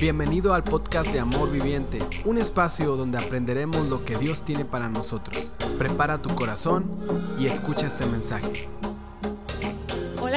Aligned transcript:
Bienvenido 0.00 0.54
al 0.54 0.62
podcast 0.62 1.12
de 1.12 1.18
Amor 1.18 1.50
Viviente, 1.50 1.98
un 2.24 2.38
espacio 2.38 2.94
donde 2.94 3.18
aprenderemos 3.18 3.88
lo 3.88 4.04
que 4.04 4.16
Dios 4.16 4.44
tiene 4.44 4.64
para 4.64 4.88
nosotros. 4.88 5.52
Prepara 5.76 6.22
tu 6.22 6.32
corazón 6.36 7.34
y 7.36 7.46
escucha 7.46 7.88
este 7.88 8.06
mensaje. 8.06 8.68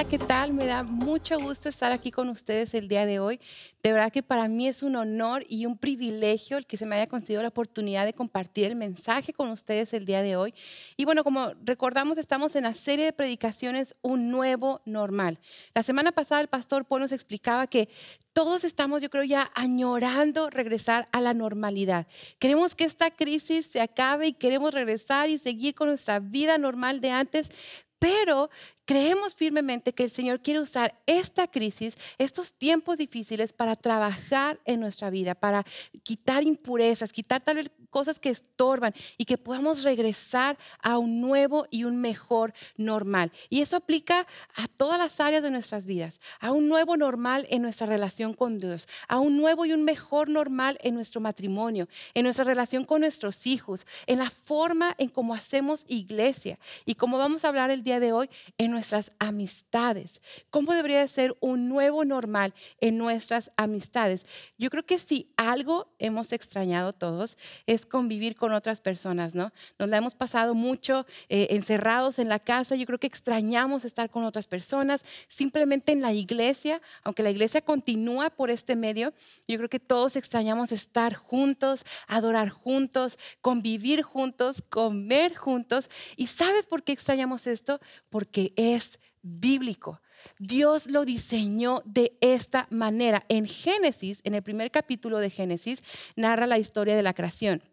Hola, 0.02 0.10
¿qué 0.10 0.18
tal? 0.18 0.52
Me 0.54 0.66
da 0.66 0.82
mucho 0.82 1.40
gusto 1.40 1.70
estar 1.70 1.92
aquí 1.92 2.10
con 2.10 2.28
ustedes 2.30 2.74
el 2.74 2.88
día 2.88 3.06
de 3.06 3.20
hoy. 3.20 3.40
De 3.84 3.92
verdad 3.94 4.12
que 4.12 4.24
para 4.24 4.48
mí 4.48 4.68
es 4.68 4.82
un 4.82 4.96
honor 4.96 5.46
y 5.48 5.68
un 5.68 5.78
privilegio 5.78 6.58
el 6.58 6.66
que 6.66 6.76
se 6.76 6.88
me 6.88 6.96
haya 6.96 7.06
concedido 7.06 7.44
la 7.44 7.50
oportunidad 7.50 8.06
de 8.06 8.14
compartir 8.14 8.66
el 8.66 8.76
mensaje 8.76 9.32
con 9.32 9.52
ustedes 9.52 9.94
el 9.94 10.08
día 10.08 10.24
de 10.24 10.38
hoy. 10.38 10.56
Y 10.98 11.06
bueno, 11.06 11.24
como 11.24 11.54
recordamos, 11.64 12.18
estamos 12.18 12.56
en 12.56 12.64
la 12.64 12.74
serie 12.74 13.06
de 13.06 13.14
predicaciones 13.14 13.96
Un 14.02 14.32
Nuevo 14.32 14.82
Normal. 14.86 15.38
La 15.76 15.84
semana 15.84 16.12
pasada 16.12 16.42
el 16.42 16.48
pastor 16.48 16.86
Paul 16.86 17.02
nos 17.02 17.12
explicaba 17.12 17.68
que 17.68 17.88
todos 18.34 18.64
estamos, 18.64 19.04
yo 19.04 19.12
creo, 19.12 19.24
ya 19.24 19.52
añorando 19.54 20.50
regresar 20.50 21.10
a 21.12 21.22
la 21.22 21.36
normalidad. 21.36 22.08
Queremos 22.40 22.74
que 22.74 22.86
esta 22.86 23.12
crisis 23.12 23.68
se 23.68 23.82
acabe 23.82 24.30
y 24.30 24.34
queremos 24.34 24.74
regresar 24.74 25.30
y 25.30 25.38
seguir 25.38 25.76
con 25.76 25.90
nuestra 25.90 26.20
vida 26.20 26.58
normal 26.58 27.02
de 27.02 27.12
antes, 27.12 27.52
pero 28.02 28.50
creemos 28.86 29.34
firmemente 29.34 29.94
que 29.94 30.04
el 30.04 30.12
Señor 30.12 30.42
quiere 30.42 30.60
usar 30.60 31.00
esta 31.06 31.48
crisis, 31.48 31.98
estos 32.18 32.54
tiempos 32.54 32.98
difíciles 32.98 33.54
para 33.54 33.76
trabajar 33.76 34.60
en 34.66 34.80
nuestra 34.80 35.10
vida, 35.10 35.36
para 35.36 35.66
quitar 36.04 36.44
impurezas, 36.44 37.14
quitar 37.14 37.42
tal 37.42 37.58
vez 37.58 37.72
cosas 37.92 38.20
que 38.20 38.30
estorban 38.30 38.94
y 39.18 39.26
que 39.26 39.38
podamos 39.38 39.84
regresar 39.84 40.58
a 40.82 40.98
un 40.98 41.22
nuevo 41.22 41.68
y 41.70 41.84
un 41.84 42.02
mejor 42.02 42.54
normal. 42.78 43.32
Y 43.50 43.62
eso 43.62 43.76
aplica 43.76 44.26
a 44.56 44.68
todas 44.68 44.98
las 44.98 45.20
áreas 45.20 45.44
de 45.44 45.52
nuestras 45.52 45.86
vidas, 45.86 46.20
a 46.40 46.52
un 46.52 46.68
nuevo 46.68 46.98
normal 46.98 47.46
en 47.50 47.62
nuestra 47.62 47.86
relación 47.86 48.34
con 48.34 48.58
Dios, 48.58 48.88
a 49.08 49.20
un 49.20 49.38
nuevo 49.38 49.66
y 49.66 49.74
un 49.74 49.84
mejor 49.84 50.30
normal 50.30 50.78
en 50.82 50.96
nuestro 50.96 51.22
matrimonio, 51.22 51.88
en 52.14 52.24
nuestra 52.24 52.46
relación 52.46 52.86
con 52.86 53.02
nuestros 53.02 53.46
hijos, 53.46 53.86
en 54.08 54.20
la 54.20 54.30
forma 54.30 54.96
en 54.98 55.10
cómo 55.10 55.34
hacemos 55.34 55.84
iglesia 55.88 56.58
y 56.86 56.96
como 56.96 57.18
vamos 57.18 57.44
a 57.44 57.50
hablar 57.50 57.70
el 57.70 57.84
día 57.84 58.00
de 58.00 58.14
hoy 58.14 58.30
en 58.58 58.71
nuestras 58.72 59.12
amistades. 59.20 60.22
¿Cómo 60.50 60.74
debería 60.74 61.08
ser 61.08 61.36
un 61.40 61.70
nuevo 61.70 62.06
normal 62.06 62.54
en 62.80 62.98
nuestras 62.98 63.52
amistades? 63.58 64.26
Yo 64.58 64.70
creo 64.70 64.86
que 64.86 65.00
si 65.00 65.32
algo 65.38 65.94
hemos 66.00 66.32
extrañado 66.32 66.94
todos 66.94 67.38
es 67.68 67.86
convivir 67.86 68.36
con 68.36 68.54
otras 68.54 68.82
personas, 68.82 69.36
¿no? 69.36 69.52
Nos 69.78 69.90
la 69.90 69.98
hemos 69.98 70.16
pasado 70.16 70.54
mucho 70.56 71.06
eh, 71.30 71.48
encerrados 71.52 72.20
en 72.20 72.30
la 72.30 72.40
casa, 72.40 72.76
yo 72.76 72.86
creo 72.86 73.00
que 73.00 73.08
extrañamos 73.08 73.86
estar 73.86 74.10
con 74.10 74.24
otras 74.24 74.48
personas, 74.48 75.06
simplemente 75.28 75.92
en 75.92 76.02
la 76.02 76.14
iglesia, 76.14 76.82
aunque 77.04 77.24
la 77.24 77.32
iglesia 77.32 77.62
continúa 77.62 78.30
por 78.30 78.50
este 78.50 78.76
medio, 78.76 79.14
yo 79.48 79.58
creo 79.58 79.70
que 79.70 79.80
todos 79.80 80.16
extrañamos 80.16 80.72
estar 80.72 81.14
juntos, 81.14 81.86
adorar 82.08 82.50
juntos, 82.50 83.18
convivir 83.42 84.02
juntos, 84.02 84.64
comer 84.70 85.36
juntos. 85.36 85.90
¿Y 86.16 86.28
sabes 86.28 86.66
por 86.66 86.84
qué 86.84 86.92
extrañamos 86.92 87.48
esto? 87.48 87.80
Porque 88.10 88.54
es 88.62 89.00
bíblico. 89.22 90.02
Dios 90.40 90.88
lo 90.88 91.06
diseñó 91.06 91.82
de 91.86 92.18
esta 92.22 92.68
manera. 92.70 93.24
En 93.28 93.48
Génesis, 93.48 94.22
en 94.24 94.36
el 94.36 94.44
primer 94.44 94.72
capítulo 94.72 95.20
de 95.20 95.30
Génesis, 95.30 95.84
narra 96.16 96.48
la 96.48 96.60
historia 96.60 96.96
de 96.96 97.04
la 97.04 97.14
creación 97.14 97.64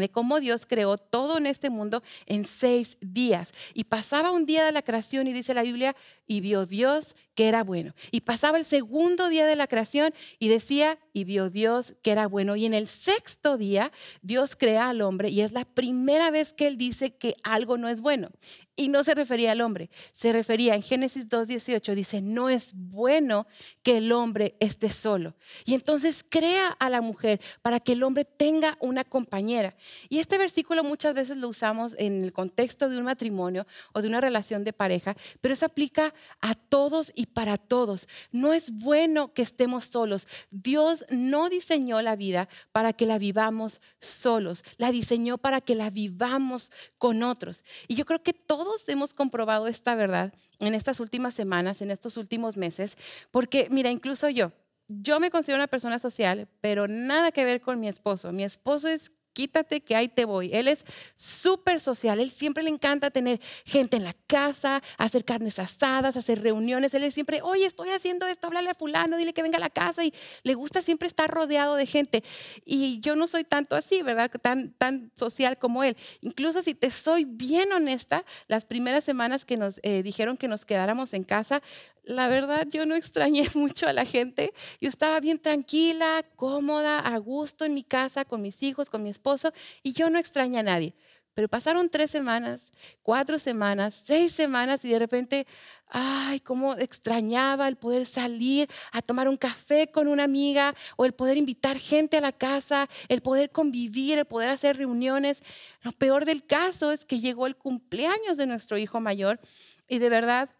de 0.00 0.08
cómo 0.08 0.40
Dios 0.40 0.66
creó 0.66 0.98
todo 0.98 1.38
en 1.38 1.46
este 1.46 1.70
mundo 1.70 2.02
en 2.26 2.44
seis 2.44 2.96
días. 3.00 3.52
Y 3.74 3.84
pasaba 3.84 4.32
un 4.32 4.46
día 4.46 4.64
de 4.64 4.72
la 4.72 4.82
creación 4.82 5.28
y 5.28 5.32
dice 5.32 5.54
la 5.54 5.62
Biblia, 5.62 5.94
y 6.26 6.40
vio 6.40 6.66
Dios 6.66 7.14
que 7.34 7.48
era 7.48 7.62
bueno. 7.62 7.94
Y 8.10 8.22
pasaba 8.22 8.58
el 8.58 8.64
segundo 8.64 9.28
día 9.28 9.46
de 9.46 9.56
la 9.56 9.66
creación 9.66 10.12
y 10.38 10.48
decía, 10.48 10.98
y 11.12 11.24
vio 11.24 11.50
Dios 11.50 11.94
que 12.02 12.12
era 12.12 12.26
bueno. 12.26 12.56
Y 12.56 12.66
en 12.66 12.74
el 12.74 12.88
sexto 12.88 13.56
día 13.56 13.92
Dios 14.22 14.56
crea 14.56 14.88
al 14.88 15.02
hombre 15.02 15.28
y 15.28 15.42
es 15.42 15.52
la 15.52 15.64
primera 15.64 16.30
vez 16.30 16.52
que 16.52 16.66
él 16.66 16.76
dice 16.76 17.16
que 17.16 17.34
algo 17.44 17.76
no 17.76 17.88
es 17.88 18.00
bueno. 18.00 18.30
Y 18.80 18.88
no 18.88 19.04
se 19.04 19.14
refería 19.14 19.52
al 19.52 19.60
hombre, 19.60 19.90
se 20.14 20.32
refería 20.32 20.74
en 20.74 20.80
Génesis 20.80 21.28
2.18, 21.28 21.94
dice, 21.94 22.22
no 22.22 22.48
es 22.48 22.70
bueno 22.72 23.46
que 23.82 23.98
el 23.98 24.10
hombre 24.10 24.56
esté 24.58 24.88
solo. 24.88 25.34
Y 25.66 25.74
entonces 25.74 26.24
crea 26.26 26.68
a 26.68 26.88
la 26.88 27.02
mujer 27.02 27.42
para 27.60 27.80
que 27.80 27.92
el 27.92 28.02
hombre 28.02 28.24
tenga 28.24 28.78
una 28.80 29.04
compañera. 29.04 29.76
Y 30.08 30.18
este 30.18 30.38
versículo 30.38 30.82
muchas 30.82 31.12
veces 31.12 31.36
lo 31.36 31.48
usamos 31.48 31.94
en 31.98 32.24
el 32.24 32.32
contexto 32.32 32.88
de 32.88 32.96
un 32.96 33.04
matrimonio 33.04 33.66
o 33.92 34.00
de 34.00 34.08
una 34.08 34.22
relación 34.22 34.64
de 34.64 34.72
pareja, 34.72 35.14
pero 35.42 35.52
eso 35.52 35.66
aplica 35.66 36.14
a 36.40 36.54
todos 36.54 37.12
y 37.14 37.26
para 37.26 37.58
todos. 37.58 38.08
No 38.32 38.54
es 38.54 38.70
bueno 38.70 39.34
que 39.34 39.42
estemos 39.42 39.84
solos. 39.84 40.26
Dios 40.50 41.04
no 41.10 41.50
diseñó 41.50 42.00
la 42.00 42.16
vida 42.16 42.48
para 42.72 42.94
que 42.94 43.04
la 43.04 43.18
vivamos 43.18 43.82
solos, 44.00 44.64
la 44.78 44.90
diseñó 44.90 45.36
para 45.36 45.60
que 45.60 45.74
la 45.74 45.90
vivamos 45.90 46.70
con 46.96 47.22
otros. 47.22 47.62
Y 47.86 47.94
yo 47.94 48.06
creo 48.06 48.22
que 48.22 48.32
todos 48.32 48.69
hemos 48.86 49.14
comprobado 49.14 49.66
esta 49.66 49.94
verdad 49.94 50.32
en 50.58 50.74
estas 50.74 51.00
últimas 51.00 51.34
semanas, 51.34 51.82
en 51.82 51.90
estos 51.90 52.16
últimos 52.16 52.56
meses, 52.56 52.96
porque 53.30 53.68
mira, 53.70 53.90
incluso 53.90 54.28
yo, 54.28 54.52
yo 54.88 55.20
me 55.20 55.30
considero 55.30 55.58
una 55.58 55.68
persona 55.68 55.98
social, 55.98 56.48
pero 56.60 56.88
nada 56.88 57.30
que 57.30 57.44
ver 57.44 57.60
con 57.60 57.78
mi 57.78 57.88
esposo. 57.88 58.32
Mi 58.32 58.44
esposo 58.44 58.88
es 58.88 59.12
quítate 59.32 59.80
que 59.80 59.96
ahí 59.96 60.08
te 60.08 60.24
voy. 60.24 60.50
Él 60.52 60.68
es 60.68 60.84
súper 61.14 61.80
social, 61.80 62.20
él 62.20 62.30
siempre 62.30 62.62
le 62.62 62.70
encanta 62.70 63.10
tener 63.10 63.40
gente 63.64 63.96
en 63.96 64.04
la 64.04 64.14
casa, 64.26 64.82
hacer 64.98 65.24
carnes 65.24 65.58
asadas, 65.58 66.16
hacer 66.16 66.42
reuniones. 66.42 66.94
Él 66.94 67.04
es 67.04 67.14
siempre, 67.14 67.40
oye, 67.42 67.66
estoy 67.66 67.90
haciendo 67.90 68.26
esto, 68.26 68.46
háblale 68.46 68.70
a 68.70 68.74
fulano, 68.74 69.16
dile 69.16 69.32
que 69.32 69.42
venga 69.42 69.58
a 69.58 69.60
la 69.60 69.70
casa 69.70 70.04
y 70.04 70.12
le 70.42 70.54
gusta 70.54 70.82
siempre 70.82 71.08
estar 71.08 71.30
rodeado 71.30 71.76
de 71.76 71.86
gente. 71.86 72.24
Y 72.64 73.00
yo 73.00 73.16
no 73.16 73.26
soy 73.26 73.44
tanto 73.44 73.76
así, 73.76 74.02
¿verdad? 74.02 74.30
Tan, 74.42 74.72
tan 74.72 75.10
social 75.16 75.58
como 75.58 75.84
él. 75.84 75.96
Incluso 76.20 76.62
si 76.62 76.74
te 76.74 76.90
soy 76.90 77.24
bien 77.24 77.72
honesta, 77.72 78.24
las 78.48 78.64
primeras 78.64 79.04
semanas 79.04 79.44
que 79.44 79.56
nos 79.56 79.80
eh, 79.82 80.02
dijeron 80.02 80.36
que 80.36 80.48
nos 80.48 80.64
quedáramos 80.64 81.14
en 81.14 81.24
casa, 81.24 81.62
la 82.04 82.28
verdad 82.28 82.66
yo 82.70 82.86
no 82.86 82.94
extrañé 82.94 83.48
mucho 83.54 83.86
a 83.86 83.92
la 83.92 84.04
gente. 84.04 84.52
Yo 84.80 84.88
estaba 84.88 85.20
bien 85.20 85.38
tranquila, 85.38 86.24
cómoda, 86.36 86.98
a 86.98 87.18
gusto 87.18 87.64
en 87.64 87.74
mi 87.74 87.84
casa, 87.84 88.24
con 88.24 88.42
mis 88.42 88.62
hijos, 88.62 88.90
con 88.90 89.02
mi 89.02 89.10
esposo, 89.20 89.52
y 89.82 89.92
yo 89.92 90.10
no 90.10 90.18
extrañé 90.18 90.58
a 90.58 90.62
nadie. 90.62 90.94
Pero 91.34 91.48
pasaron 91.48 91.88
tres 91.88 92.10
semanas, 92.10 92.72
cuatro 93.02 93.38
semanas, 93.38 94.02
seis 94.04 94.32
semanas 94.32 94.84
y 94.84 94.90
de 94.90 94.98
repente, 94.98 95.46
ay, 95.86 96.40
cómo 96.40 96.74
extrañaba 96.74 97.68
el 97.68 97.76
poder 97.76 98.04
salir 98.04 98.68
a 98.90 99.00
tomar 99.00 99.28
un 99.28 99.36
café 99.36 99.86
con 99.86 100.08
una 100.08 100.24
amiga 100.24 100.74
o 100.96 101.04
el 101.04 101.12
poder 101.12 101.36
invitar 101.36 101.78
gente 101.78 102.16
a 102.16 102.20
la 102.20 102.32
casa, 102.32 102.88
el 103.08 103.22
poder 103.22 103.50
convivir, 103.52 104.18
el 104.18 104.24
poder 104.24 104.50
hacer 104.50 104.76
reuniones. 104.76 105.42
Lo 105.82 105.92
peor 105.92 106.24
del 106.24 106.44
caso 106.44 106.90
es 106.90 107.04
que 107.04 107.20
llegó 107.20 107.46
el 107.46 107.56
cumpleaños 107.56 108.36
de 108.36 108.46
nuestro 108.46 108.76
hijo 108.76 109.00
mayor 109.00 109.40
y 109.88 109.98
de 109.98 110.08
verdad 110.08 110.50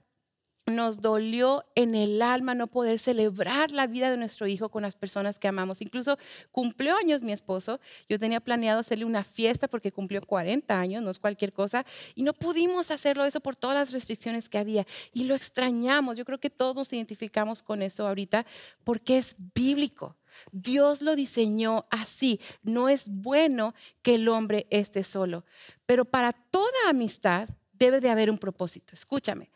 nos 0.67 1.01
dolió 1.01 1.65
en 1.75 1.95
el 1.95 2.23
alma 2.23 2.55
no 2.55 2.67
poder 2.67 2.99
celebrar 2.99 3.71
la 3.71 3.87
vida 3.87 4.11
de 4.11 4.17
nuestro 4.17 4.47
hijo 4.47 4.69
con 4.69 4.83
las 4.83 4.95
personas 4.95 5.39
que 5.39 5.49
amamos. 5.49 5.83
Incluso 5.83 6.19
cumplió 6.53 6.97
años 6.97 7.23
mi 7.23 7.33
esposo. 7.33 7.81
Yo 8.09 8.19
tenía 8.19 8.41
planeado 8.41 8.81
hacerle 8.81 9.05
una 9.05 9.25
fiesta 9.25 9.69
porque 9.69 9.93
cumplió 9.93 10.21
40 10.21 10.79
años, 10.79 11.03
no 11.03 11.11
es 11.11 11.19
cualquier 11.19 11.53
cosa, 11.53 11.85
y 12.15 12.23
no 12.23 12.33
pudimos 12.33 12.91
hacerlo 12.91 13.25
eso 13.25 13.41
por 13.41 13.57
todas 13.57 13.77
las 13.77 13.93
restricciones 13.93 14.49
que 14.49 14.59
había. 14.59 14.87
Y 15.13 15.25
lo 15.25 15.35
extrañamos. 15.35 16.17
Yo 16.17 16.25
creo 16.25 16.39
que 16.39 16.51
todos 16.51 16.77
nos 16.77 16.93
identificamos 16.93 17.63
con 17.63 17.83
eso 17.83 18.07
ahorita 18.07 18.47
porque 18.85 19.19
es 19.19 19.35
bíblico. 19.55 20.17
Dios 20.53 21.03
lo 21.03 21.17
diseñó 21.17 21.87
así. 21.91 22.41
No 22.63 22.89
es 22.89 23.09
bueno 23.09 23.75
que 24.03 24.15
el 24.15 24.29
hombre 24.29 24.67
esté 24.71 25.05
solo. 25.05 25.45
Pero 25.87 26.05
para 26.05 26.33
toda 26.33 26.89
amistad 26.89 27.49
debe 27.73 28.01
de 28.01 28.11
haber 28.11 28.31
un 28.31 28.39
propósito. 28.39 28.95
Escúchame. 28.95 29.51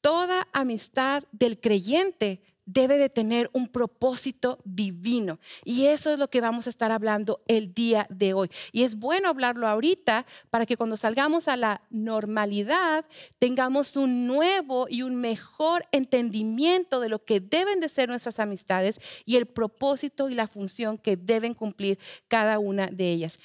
Toda 0.00 0.48
amistad 0.52 1.24
del 1.32 1.60
creyente 1.60 2.40
debe 2.72 2.98
de 2.98 3.08
tener 3.08 3.50
un 3.52 3.68
propósito 3.68 4.60
divino. 4.64 5.40
Y 5.64 5.86
eso 5.86 6.12
es 6.12 6.18
lo 6.18 6.30
que 6.30 6.40
vamos 6.40 6.66
a 6.66 6.70
estar 6.70 6.92
hablando 6.92 7.42
el 7.48 7.74
día 7.74 8.06
de 8.10 8.32
hoy. 8.32 8.48
Y 8.72 8.84
es 8.84 8.96
bueno 8.96 9.28
hablarlo 9.28 9.66
ahorita 9.66 10.24
para 10.50 10.66
que 10.66 10.76
cuando 10.76 10.96
salgamos 10.96 11.48
a 11.48 11.56
la 11.56 11.82
normalidad 11.90 13.04
tengamos 13.38 13.96
un 13.96 14.26
nuevo 14.26 14.86
y 14.88 15.02
un 15.02 15.16
mejor 15.16 15.86
entendimiento 15.90 17.00
de 17.00 17.08
lo 17.08 17.24
que 17.24 17.40
deben 17.40 17.80
de 17.80 17.88
ser 17.88 18.08
nuestras 18.08 18.38
amistades 18.38 19.00
y 19.24 19.36
el 19.36 19.46
propósito 19.46 20.28
y 20.28 20.34
la 20.34 20.46
función 20.46 20.96
que 20.96 21.16
deben 21.16 21.54
cumplir 21.54 21.98
cada 22.28 22.58
una 22.58 22.86
de 22.86 23.10
ellas. 23.10 23.38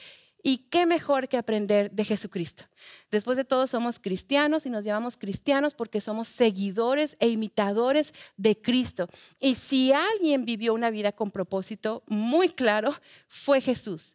Y 0.47 0.59
qué 0.69 0.85
mejor 0.85 1.27
que 1.27 1.37
aprender 1.37 1.89
de 1.89 2.05
Jesucristo. 2.05 2.65
Después 3.09 3.35
de 3.35 3.45
todo 3.45 3.65
somos 3.65 3.97
cristianos 3.97 4.67
y 4.67 4.69
nos 4.69 4.85
llamamos 4.85 5.17
cristianos 5.17 5.73
porque 5.73 6.01
somos 6.01 6.27
seguidores 6.27 7.17
e 7.19 7.29
imitadores 7.29 8.13
de 8.37 8.55
Cristo. 8.55 9.09
Y 9.39 9.55
si 9.55 9.91
alguien 9.91 10.45
vivió 10.45 10.75
una 10.75 10.91
vida 10.91 11.13
con 11.13 11.31
propósito 11.31 12.03
muy 12.05 12.49
claro, 12.49 12.93
fue 13.27 13.59
Jesús 13.59 14.13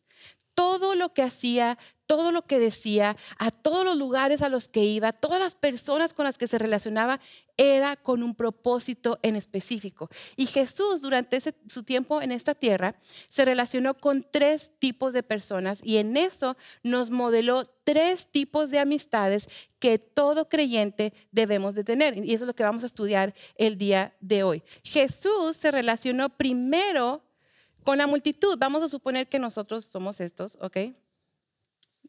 todo 0.61 0.95
lo 0.95 1.15
que 1.15 1.23
hacía, 1.23 1.79
todo 2.05 2.33
lo 2.33 2.43
que 2.43 2.59
decía, 2.59 3.17
a 3.39 3.51
todos 3.51 3.83
los 3.83 3.97
lugares 3.97 4.43
a 4.43 4.51
los 4.51 4.69
que 4.69 4.85
iba, 4.85 5.15
todas 5.15 5.41
las 5.41 5.55
personas 5.55 6.13
con 6.13 6.27
las 6.27 6.37
que 6.37 6.47
se 6.47 6.59
relacionaba, 6.59 7.19
era 7.57 7.97
con 7.97 8.23
un 8.23 8.35
propósito 8.35 9.19
en 9.23 9.37
específico. 9.37 10.11
Y 10.37 10.45
Jesús 10.45 11.01
durante 11.01 11.39
su 11.67 11.83
tiempo 11.83 12.21
en 12.21 12.31
esta 12.31 12.55
tierra 12.55 12.95
se 13.31 13.47
relacionó 13.47 13.95
con 13.95 14.27
tres 14.31 14.71
tipos 14.79 15.15
de 15.15 15.23
personas 15.23 15.81
y 15.83 15.97
en 15.97 16.19
eso 16.19 16.59
nos 16.83 17.09
modeló 17.11 17.65
tres 17.85 18.31
tipos 18.31 18.69
de 18.69 18.81
amistades 18.81 19.49
que 19.79 19.99
todo 19.99 20.51
creyente 20.51 21.15
debemos 21.33 21.75
de 21.75 21.85
tener. 21.85 22.23
Y 22.23 22.35
eso 22.35 22.45
es 22.45 22.49
lo 22.49 22.55
que 22.55 22.65
vamos 22.65 22.83
a 22.83 22.87
estudiar 22.87 23.33
el 23.57 23.79
día 23.79 24.15
de 24.21 24.43
hoy. 24.43 24.63
Jesús 24.85 25.57
se 25.57 25.71
relacionó 25.71 26.29
primero 26.29 27.23
con 27.85 27.99
la 27.99 28.07
multitud. 28.07 28.57
Vamos 28.59 28.83
a 28.83 28.89
suponer 28.89 29.29
que 29.29 29.39
nosotros 29.39 29.85
somos 29.85 30.21
estos, 30.21 30.57
¿ok? 30.61 30.79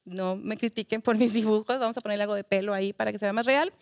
no 0.05 0.35
me 0.35 0.57
critiquen 0.57 1.01
por 1.01 1.15
mis 1.17 1.33
dibujos, 1.33 1.79
vamos 1.79 1.97
a 1.97 2.01
ponerle 2.01 2.23
algo 2.23 2.35
de 2.35 2.43
pelo 2.43 2.73
ahí 2.73 2.93
para 2.93 3.11
que 3.11 3.19
sea 3.19 3.33
más 3.33 3.45
real. 3.45 3.73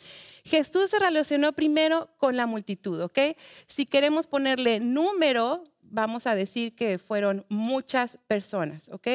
Jesús 0.44 0.90
se 0.90 1.00
relacionó 1.00 1.54
primero 1.54 2.10
con 2.18 2.36
la 2.36 2.46
multitud, 2.46 3.02
¿ok? 3.02 3.20
Si 3.68 3.86
queremos 3.86 4.28
ponerle 4.28 4.80
número, 4.80 5.64
vamos 5.82 6.28
a 6.28 6.36
decir 6.36 6.76
que 6.76 6.98
fueron 6.98 7.46
muchas 7.50 8.18
personas, 8.28 8.90
¿ok? 8.90 9.08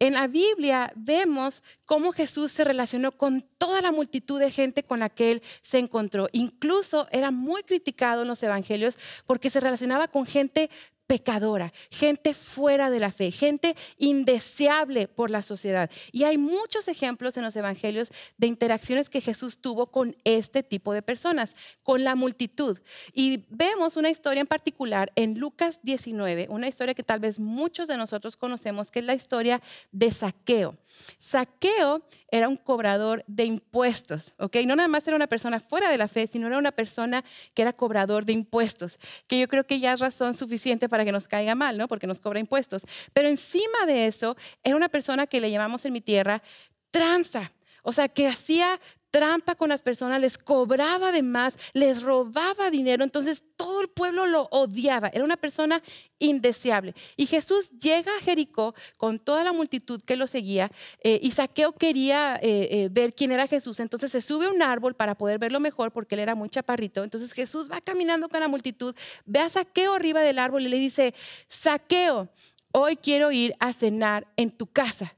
En 0.00 0.14
la 0.14 0.26
Biblia 0.26 0.92
vemos 0.96 1.62
cómo 1.86 2.12
Jesús 2.12 2.50
se 2.50 2.64
relacionó 2.64 3.12
con 3.12 3.42
toda 3.58 3.80
la 3.80 3.92
multitud 3.92 4.40
de 4.40 4.50
gente 4.50 4.82
con 4.82 4.98
la 4.98 5.08
que 5.08 5.30
él 5.30 5.42
se 5.62 5.78
encontró. 5.78 6.28
Incluso 6.32 7.06
era 7.12 7.30
muy 7.30 7.62
criticado 7.62 8.22
en 8.22 8.28
los 8.28 8.42
evangelios 8.42 8.98
porque 9.24 9.50
se 9.50 9.60
relacionaba 9.60 10.08
con 10.08 10.26
gente 10.26 10.68
pecadora, 11.06 11.72
gente 11.90 12.34
fuera 12.34 12.90
de 12.90 13.00
la 13.00 13.12
fe, 13.12 13.30
gente 13.30 13.76
indeseable 13.98 15.08
por 15.08 15.30
la 15.30 15.42
sociedad. 15.42 15.90
Y 16.12 16.24
hay 16.24 16.38
muchos 16.38 16.88
ejemplos 16.88 17.36
en 17.36 17.44
los 17.44 17.56
evangelios 17.56 18.10
de 18.38 18.46
interacciones 18.46 19.10
que 19.10 19.20
Jesús 19.20 19.58
tuvo 19.58 19.90
con 19.90 20.16
este 20.24 20.62
tipo 20.62 20.92
de 20.92 21.02
personas, 21.02 21.56
con 21.82 22.04
la 22.04 22.14
multitud. 22.14 22.78
Y 23.12 23.44
vemos 23.48 23.96
una 23.96 24.10
historia 24.10 24.40
en 24.40 24.46
particular 24.46 25.12
en 25.16 25.38
Lucas 25.38 25.80
19, 25.82 26.46
una 26.50 26.68
historia 26.68 26.94
que 26.94 27.02
tal 27.02 27.20
vez 27.20 27.38
muchos 27.38 27.88
de 27.88 27.96
nosotros 27.96 28.36
conocemos, 28.36 28.90
que 28.90 29.00
es 29.00 29.04
la 29.04 29.14
historia 29.14 29.60
de 29.92 30.10
Saqueo. 30.10 30.76
Saqueo 31.18 32.02
era 32.30 32.48
un 32.48 32.56
cobrador 32.56 33.24
de 33.26 33.44
impuestos, 33.44 34.34
¿ok? 34.38 34.56
No 34.66 34.76
nada 34.76 34.88
más 34.88 35.06
era 35.06 35.16
una 35.16 35.26
persona 35.26 35.60
fuera 35.60 35.90
de 35.90 35.98
la 35.98 36.08
fe, 36.08 36.26
sino 36.26 36.46
era 36.46 36.58
una 36.58 36.72
persona 36.72 37.24
que 37.54 37.62
era 37.62 37.72
cobrador 37.72 38.24
de 38.24 38.32
impuestos, 38.32 38.98
que 39.26 39.38
yo 39.38 39.48
creo 39.48 39.66
que 39.66 39.80
ya 39.80 39.92
es 39.92 40.00
razón 40.00 40.34
suficiente 40.34 40.88
para 40.88 40.93
que 41.02 41.12
nos 41.12 41.26
caiga 41.26 41.54
mal, 41.54 41.78
¿no? 41.78 41.88
Porque 41.88 42.06
nos 42.06 42.20
cobra 42.20 42.38
impuestos. 42.38 42.82
Pero 43.14 43.28
encima 43.28 43.86
de 43.86 44.06
eso, 44.06 44.36
era 44.62 44.76
una 44.76 44.90
persona 44.90 45.26
que 45.26 45.40
le 45.40 45.50
llamamos 45.50 45.86
en 45.86 45.94
mi 45.94 46.02
tierra 46.02 46.42
tranza. 46.90 47.52
O 47.82 47.92
sea, 47.92 48.08
que 48.08 48.28
hacía 48.28 48.78
trampa 49.14 49.54
con 49.54 49.68
las 49.68 49.80
personas, 49.80 50.20
les 50.20 50.36
cobraba 50.36 51.12
de 51.12 51.22
más, 51.22 51.56
les 51.72 52.02
robaba 52.02 52.68
dinero, 52.68 53.04
entonces 53.04 53.44
todo 53.54 53.80
el 53.80 53.86
pueblo 53.86 54.26
lo 54.26 54.48
odiaba, 54.50 55.08
era 55.14 55.22
una 55.22 55.36
persona 55.36 55.80
indeseable. 56.18 56.96
Y 57.16 57.26
Jesús 57.26 57.70
llega 57.78 58.10
a 58.16 58.20
Jericó 58.20 58.74
con 58.96 59.20
toda 59.20 59.44
la 59.44 59.52
multitud 59.52 60.02
que 60.02 60.16
lo 60.16 60.26
seguía 60.26 60.68
eh, 61.04 61.20
y 61.22 61.30
Saqueo 61.30 61.74
quería 61.74 62.40
eh, 62.42 62.66
eh, 62.72 62.88
ver 62.90 63.14
quién 63.14 63.30
era 63.30 63.46
Jesús, 63.46 63.78
entonces 63.78 64.10
se 64.10 64.20
sube 64.20 64.46
a 64.46 64.50
un 64.50 64.62
árbol 64.62 64.94
para 64.94 65.14
poder 65.14 65.38
verlo 65.38 65.60
mejor 65.60 65.92
porque 65.92 66.16
él 66.16 66.20
era 66.20 66.34
muy 66.34 66.48
chaparrito, 66.48 67.04
entonces 67.04 67.32
Jesús 67.32 67.70
va 67.70 67.80
caminando 67.80 68.28
con 68.28 68.40
la 68.40 68.48
multitud, 68.48 68.96
ve 69.26 69.38
a 69.38 69.48
Saqueo 69.48 69.94
arriba 69.94 70.22
del 70.22 70.40
árbol 70.40 70.66
y 70.66 70.70
le 70.70 70.76
dice, 70.76 71.14
Saqueo, 71.46 72.30
hoy 72.72 72.96
quiero 72.96 73.30
ir 73.30 73.54
a 73.60 73.72
cenar 73.72 74.26
en 74.36 74.50
tu 74.50 74.66
casa. 74.66 75.14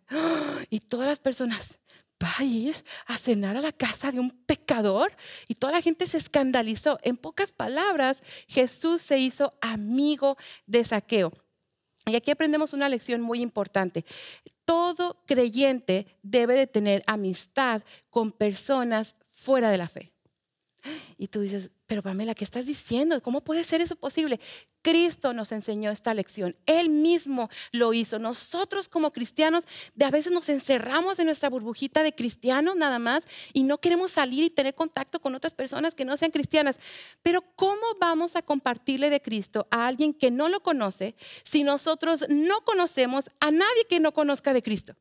Y 0.69 0.81
todas 0.81 1.09
las 1.09 1.19
personas, 1.19 1.71
va 2.23 2.35
a 2.39 2.45
ir 2.45 2.77
a 3.07 3.19
cenar 3.19 3.57
a 3.57 3.61
la 3.61 3.73
casa 3.73 4.11
de 4.11 4.21
un 4.21 4.31
pecador 4.31 5.13
y 5.49 5.55
toda 5.55 5.73
la 5.73 5.83
gente 5.83 6.07
se 6.07 6.17
escandalizó. 6.17 6.99
En 7.03 7.17
pocas 7.17 7.53
palabras, 7.53 8.23
Jesús 8.49 9.03
se 9.03 9.19
hizo 9.19 9.55
amigo 9.61 10.37
de 10.67 10.85
Saqueo. 10.85 11.33
Y 12.07 12.15
aquí 12.15 12.31
aprendemos 12.31 12.73
una 12.73 12.89
lección 12.89 13.21
muy 13.21 13.41
importante. 13.41 14.05
Todo 14.65 15.23
creyente 15.27 16.07
debe 16.23 16.55
de 16.55 16.67
tener 16.67 17.03
amistad 17.07 17.83
con 18.11 18.33
personas 18.33 19.17
fuera 19.29 19.71
de 19.71 19.79
la 19.79 19.89
fe. 19.89 20.16
Y 21.19 21.29
tú 21.29 21.41
dices, 21.41 21.71
pero 21.87 22.03
Pamela, 22.03 22.35
¿qué 22.35 22.45
estás 22.45 22.67
diciendo? 22.67 23.23
¿Cómo 23.23 23.43
puede 23.43 23.65
ser 23.65 23.81
eso 23.81 23.97
posible? 23.97 24.39
Cristo 24.83 25.33
nos 25.33 25.51
enseñó 25.51 25.91
esta 25.91 26.15
lección. 26.15 26.55
Él 26.67 26.91
mismo 26.91 27.49
lo 27.73 27.93
hizo. 27.93 28.19
Nosotros 28.19 28.89
como 28.89 29.13
cristianos 29.13 29.65
de 29.95 30.05
a 30.05 30.11
veces 30.11 30.33
nos 30.33 30.49
encerramos 30.49 31.19
en 31.19 31.27
nuestra 31.27 31.49
burbujita 31.49 32.03
de 32.03 32.15
cristianos 32.15 32.77
nada 32.77 32.99
más 32.99 33.25
y 33.53 33.63
no 33.63 33.79
queremos 33.79 34.13
salir 34.13 34.45
y 34.45 34.51
tener 34.51 34.75
contacto 34.75 35.21
con 35.21 35.35
otras 35.35 35.55
personas 35.55 35.95
que 35.95 36.05
no 36.05 36.17
sean 36.17 36.31
cristianas. 36.31 36.79
Pero 37.23 37.43
¿cómo 37.57 37.83
vamos 38.01 38.37
a 38.37 38.43
compartirle 38.43 39.11
de 39.11 39.23
Cristo 39.23 39.67
a 39.71 39.87
alguien 39.87 40.13
que 40.13 40.31
no 40.31 40.49
lo 40.49 40.61
conoce 40.61 41.17
si 41.45 41.63
nosotros 41.63 42.25
no 42.29 42.61
conocemos 42.63 43.25
a 43.41 43.51
nadie 43.51 43.87
que 43.89 44.01
no 44.01 44.13
conozca 44.13 44.53
de 44.53 44.63
Cristo? 44.63 44.95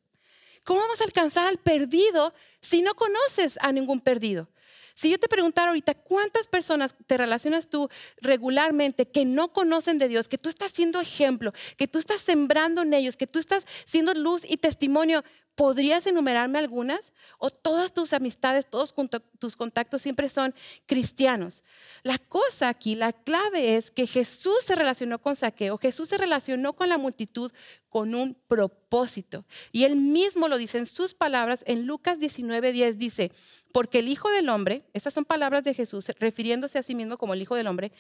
¿Cómo 0.64 0.80
vamos 0.80 1.00
a 1.02 1.04
alcanzar 1.04 1.46
al 1.46 1.60
perdido 1.60 2.34
si 2.60 2.82
no 2.82 2.96
conoces 2.96 3.60
a 3.62 3.72
ningún 3.72 4.02
perdido? 4.02 4.50
Si 4.96 5.10
yo 5.10 5.20
te 5.20 5.28
preguntara 5.28 5.68
ahorita, 5.68 5.94
¿cuántas 5.94 6.48
personas 6.48 6.96
te 7.06 7.18
relacionas 7.18 7.70
tú 7.70 7.90
regularmente 8.22 9.06
que 9.06 9.26
no 9.26 9.52
conocen 9.52 10.00
de 10.00 10.08
Dios, 10.08 10.30
que 10.30 10.38
tú 10.38 10.48
estás 10.48 10.72
siendo 10.72 11.02
ejemplo, 11.02 11.54
que 11.78 11.88
tú 11.88 12.00
estás 12.00 12.22
sembrando 12.22 12.82
en 12.82 12.94
ellos, 12.94 13.18
que 13.18 13.28
tú 13.28 13.38
estás 13.38 13.68
siendo 13.86 14.14
luz 14.14 14.44
y 14.48 14.56
testimonio? 14.56 15.24
¿Podrías 15.56 16.06
enumerarme 16.06 16.60
algunas? 16.60 17.14
¿O 17.38 17.50
todas 17.50 17.94
tus 17.94 18.12
amistades, 18.12 18.70
todos 18.70 18.94
tus 19.40 19.56
contactos 19.56 20.02
siempre 20.02 20.30
son 20.30 20.54
cristianos? 20.86 21.64
La 22.04 22.18
cosa 22.18 22.68
aquí, 22.68 22.96
la 22.96 23.14
clave 23.14 23.78
es 23.78 23.90
que 23.90 24.06
Jesús 24.06 24.58
se 24.66 24.76
relacionó 24.76 25.20
con 25.20 25.38
Saqueo, 25.38 25.78
Jesús 25.78 26.10
se 26.10 26.18
relacionó 26.18 26.74
con 26.74 26.90
la 26.90 26.98
multitud 26.98 27.54
con 27.88 28.14
un 28.14 28.34
propósito. 28.34 29.46
Y 29.72 29.86
él 29.86 29.96
mismo 29.96 30.50
lo 30.50 30.58
dice 30.58 30.78
en 30.78 30.86
sus 30.86 31.14
palabras, 31.14 31.64
en 31.66 31.88
Lucas 31.88 32.20
19:10 32.20 32.98
dice, 32.98 33.32
porque 33.72 34.00
el 34.00 34.10
Hijo 34.10 34.30
del 34.30 34.50
Hombre, 34.50 34.84
estas 34.94 35.14
son 35.14 35.24
palabras 35.24 35.64
de 35.64 35.74
Jesús, 35.74 36.08
refiriéndose 36.20 36.80
a 36.80 36.84
sí 36.84 36.96
mismo 36.96 37.18
como 37.18 37.34
el 37.34 37.42
Hijo 37.42 37.56
del 37.56 37.68
Hombre, 37.68 37.94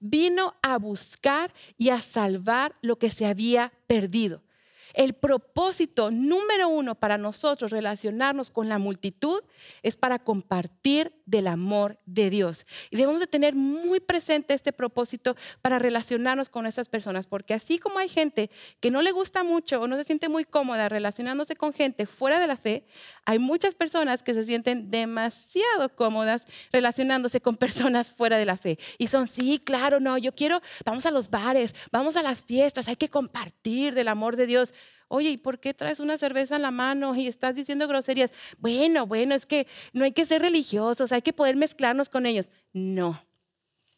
vino 0.00 0.54
a 0.62 0.78
buscar 0.78 1.52
y 1.76 1.90
a 1.90 2.00
salvar 2.00 2.74
lo 2.80 2.96
que 2.98 3.10
se 3.10 3.26
había 3.26 3.72
perdido. 3.86 4.42
El 4.94 5.14
propósito 5.14 6.10
número 6.10 6.68
uno 6.68 6.94
para 6.94 7.18
nosotros 7.18 7.70
relacionarnos 7.70 8.50
con 8.50 8.68
la 8.68 8.78
multitud 8.78 9.40
es 9.82 9.96
para 9.96 10.18
compartir 10.18 11.21
del 11.26 11.46
amor 11.46 11.98
de 12.06 12.30
Dios. 12.30 12.66
Y 12.90 12.96
debemos 12.96 13.20
de 13.20 13.26
tener 13.26 13.54
muy 13.54 14.00
presente 14.00 14.54
este 14.54 14.72
propósito 14.72 15.36
para 15.60 15.78
relacionarnos 15.78 16.48
con 16.48 16.66
esas 16.66 16.88
personas, 16.88 17.26
porque 17.26 17.54
así 17.54 17.78
como 17.78 17.98
hay 17.98 18.08
gente 18.08 18.50
que 18.80 18.90
no 18.90 19.02
le 19.02 19.12
gusta 19.12 19.42
mucho 19.42 19.80
o 19.80 19.86
no 19.86 19.96
se 19.96 20.04
siente 20.04 20.28
muy 20.28 20.44
cómoda 20.44 20.88
relacionándose 20.88 21.56
con 21.56 21.72
gente 21.72 22.06
fuera 22.06 22.38
de 22.38 22.46
la 22.46 22.56
fe, 22.56 22.84
hay 23.24 23.38
muchas 23.38 23.74
personas 23.74 24.22
que 24.22 24.34
se 24.34 24.44
sienten 24.44 24.90
demasiado 24.90 25.94
cómodas 25.94 26.46
relacionándose 26.72 27.40
con 27.40 27.56
personas 27.62 28.10
fuera 28.10 28.38
de 28.38 28.46
la 28.46 28.56
fe. 28.56 28.78
Y 28.98 29.06
son, 29.06 29.26
sí, 29.26 29.60
claro, 29.62 30.00
no, 30.00 30.18
yo 30.18 30.32
quiero, 30.34 30.60
vamos 30.84 31.06
a 31.06 31.10
los 31.10 31.30
bares, 31.30 31.74
vamos 31.90 32.16
a 32.16 32.22
las 32.22 32.42
fiestas, 32.42 32.88
hay 32.88 32.96
que 32.96 33.08
compartir 33.08 33.94
del 33.94 34.08
amor 34.08 34.36
de 34.36 34.46
Dios. 34.46 34.74
Oye, 35.14 35.28
¿y 35.28 35.36
por 35.36 35.60
qué 35.60 35.74
traes 35.74 36.00
una 36.00 36.16
cerveza 36.16 36.56
en 36.56 36.62
la 36.62 36.70
mano 36.70 37.14
y 37.14 37.26
estás 37.26 37.54
diciendo 37.54 37.86
groserías? 37.86 38.32
Bueno, 38.56 39.06
bueno, 39.06 39.34
es 39.34 39.44
que 39.44 39.66
no 39.92 40.04
hay 40.04 40.12
que 40.12 40.24
ser 40.24 40.40
religiosos, 40.40 41.12
hay 41.12 41.20
que 41.20 41.34
poder 41.34 41.54
mezclarnos 41.54 42.08
con 42.08 42.24
ellos. 42.24 42.50
No, 42.72 43.22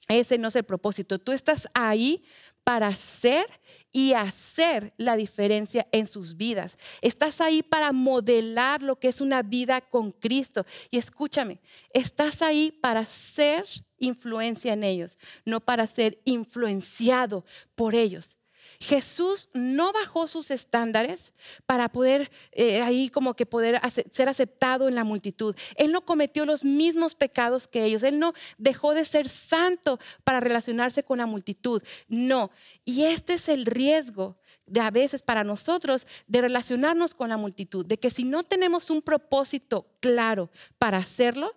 ese 0.09 0.38
no 0.38 0.49
es 0.49 0.56
el 0.56 0.64
propósito. 0.64 1.21
Tú 1.21 1.30
estás 1.30 1.68
ahí 1.73 2.25
para 2.64 2.92
ser 2.97 3.47
y 3.92 4.14
hacer 4.14 4.92
la 4.97 5.14
diferencia 5.14 5.87
en 5.92 6.09
sus 6.09 6.37
vidas. 6.37 6.78
Estás 7.00 7.40
ahí 7.40 7.62
para 7.62 7.92
modelar 7.92 8.83
lo 8.83 8.99
que 8.99 9.06
es 9.06 9.21
una 9.21 9.42
vida 9.42 9.83
con 9.83 10.11
Cristo. 10.11 10.66
Y 10.90 10.99
escúchame, 10.99 11.61
estás 11.92 12.42
ahí 12.42 12.73
para 12.73 13.06
ser 13.06 13.66
influencia 13.99 14.73
en 14.73 14.83
ellos, 14.83 15.16
no 15.44 15.61
para 15.61 15.87
ser 15.87 16.21
influenciado 16.25 17.44
por 17.76 17.94
ellos. 17.94 18.37
Jesús 18.81 19.49
no 19.52 19.93
bajó 19.93 20.26
sus 20.26 20.50
estándares 20.50 21.33
para 21.66 21.88
poder 21.88 22.31
eh, 22.52 22.83
ahí 22.83 23.09
como 23.09 23.35
que 23.35 23.47
poder 23.47 23.81
ser 24.11 24.28
aceptado 24.28 24.88
en 24.88 24.95
la 24.95 25.04
multitud. 25.04 25.54
Él 25.76 25.93
no 25.93 26.04
cometió 26.04 26.47
los 26.47 26.64
mismos 26.64 27.14
pecados 27.14 27.66
que 27.66 27.85
ellos. 27.85 28.02
Él 28.02 28.19
no 28.19 28.33
dejó 28.59 28.95
de 28.95 29.04
ser 29.04 29.28
santo 29.28 29.99
para 30.25 30.40
relacionarse 30.40 31.02
con 31.02 31.19
la 31.19 31.26
multitud. 31.26 31.83
No. 32.09 32.50
Y 32.85 33.04
este 33.04 33.35
es 33.35 33.49
el 33.49 33.66
riesgo 33.66 34.37
de 34.66 34.81
a 34.81 34.90
veces 34.90 35.23
para 35.23 35.45
nosotros 35.45 36.07
de 36.26 36.40
relacionarnos 36.40 37.14
con 37.14 37.28
la 37.28 37.37
multitud, 37.37 37.85
de 37.85 37.99
que 37.99 38.11
si 38.11 38.25
no 38.25 38.45
tenemos 38.45 38.90
un 38.90 39.02
propósito 39.02 39.87
claro 40.00 40.50
para 40.78 40.99
hacerlo, 40.99 41.54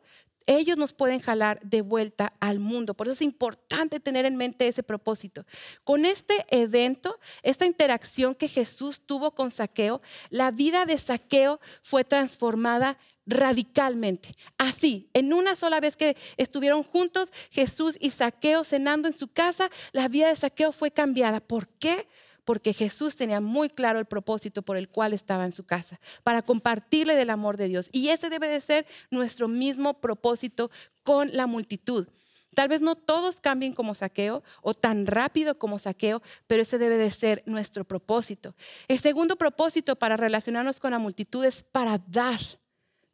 ellos 0.48 0.78
nos 0.78 0.94
pueden 0.94 1.20
jalar 1.20 1.60
de 1.62 1.82
vuelta 1.82 2.34
al 2.40 2.60
mundo. 2.60 2.94
Por 2.94 3.08
eso 3.08 3.14
es 3.16 3.22
importante 3.22 4.00
tener 4.00 4.26
en 4.26 4.38
mente 4.38 4.68
ese 4.68 4.82
propósito. 4.82 5.46
Con 5.84 6.06
este 6.06 6.46
evento, 6.50 7.20
esta 7.44 7.66
interacción 7.66 8.34
que 8.34 8.48
Jesús 8.48 9.02
tuvo 9.06 9.32
con 9.32 9.52
Saqueo, 9.52 10.02
la 10.30 10.52
vida 10.52 10.86
de 10.86 10.98
Saqueo 10.98 11.60
fue 11.82 12.04
transformada 12.04 12.98
radicalmente. 13.26 14.36
Así, 14.58 15.10
en 15.14 15.34
una 15.34 15.56
sola 15.56 15.80
vez 15.80 15.98
que 15.98 16.16
estuvieron 16.38 16.82
juntos, 16.82 17.32
Jesús 17.52 17.98
y 18.00 18.12
Saqueo 18.12 18.64
cenando 18.64 19.08
en 19.08 19.14
su 19.14 19.28
casa, 19.28 19.70
la 19.92 20.08
vida 20.08 20.30
de 20.30 20.36
Saqueo 20.36 20.72
fue 20.72 20.92
cambiada. 20.92 21.42
¿Por 21.42 21.68
qué? 21.68 22.08
Porque 22.48 22.72
Jesús 22.72 23.18
tenía 23.18 23.42
muy 23.42 23.70
claro 23.70 24.00
el 24.00 24.06
propósito 24.06 24.62
por 24.62 24.78
el 24.78 24.88
cual 24.88 25.12
estaba 25.12 25.44
en 25.44 25.52
su 25.52 25.66
casa, 25.66 26.00
para 26.24 26.44
compartirle 26.44 27.18
del 27.18 27.30
amor 27.30 27.58
de 27.58 27.68
Dios. 27.68 27.90
Y 27.92 28.08
ese 28.08 28.30
debe 28.30 28.48
de 28.48 28.62
ser 28.62 28.88
nuestro 29.12 29.50
mismo 29.50 30.00
propósito 30.00 30.72
con 31.04 31.36
la 31.36 31.46
multitud. 31.46 32.08
Tal 32.56 32.70
vez 32.70 32.80
no 32.80 32.96
todos 32.96 33.42
cambien 33.42 33.74
como 33.74 33.96
saqueo 33.96 34.44
o 34.62 34.74
tan 34.74 35.08
rápido 35.08 35.60
como 35.60 35.78
saqueo, 35.78 36.22
pero 36.48 36.62
ese 36.62 36.78
debe 36.78 36.96
de 36.96 37.12
ser 37.12 37.44
nuestro 37.48 37.84
propósito. 37.84 38.56
El 38.88 39.00
segundo 39.00 39.36
propósito 39.36 39.98
para 39.98 40.16
relacionarnos 40.16 40.80
con 40.80 40.92
la 40.92 41.00
multitud 41.00 41.44
es 41.44 41.64
para 41.64 41.98
dar 42.08 42.40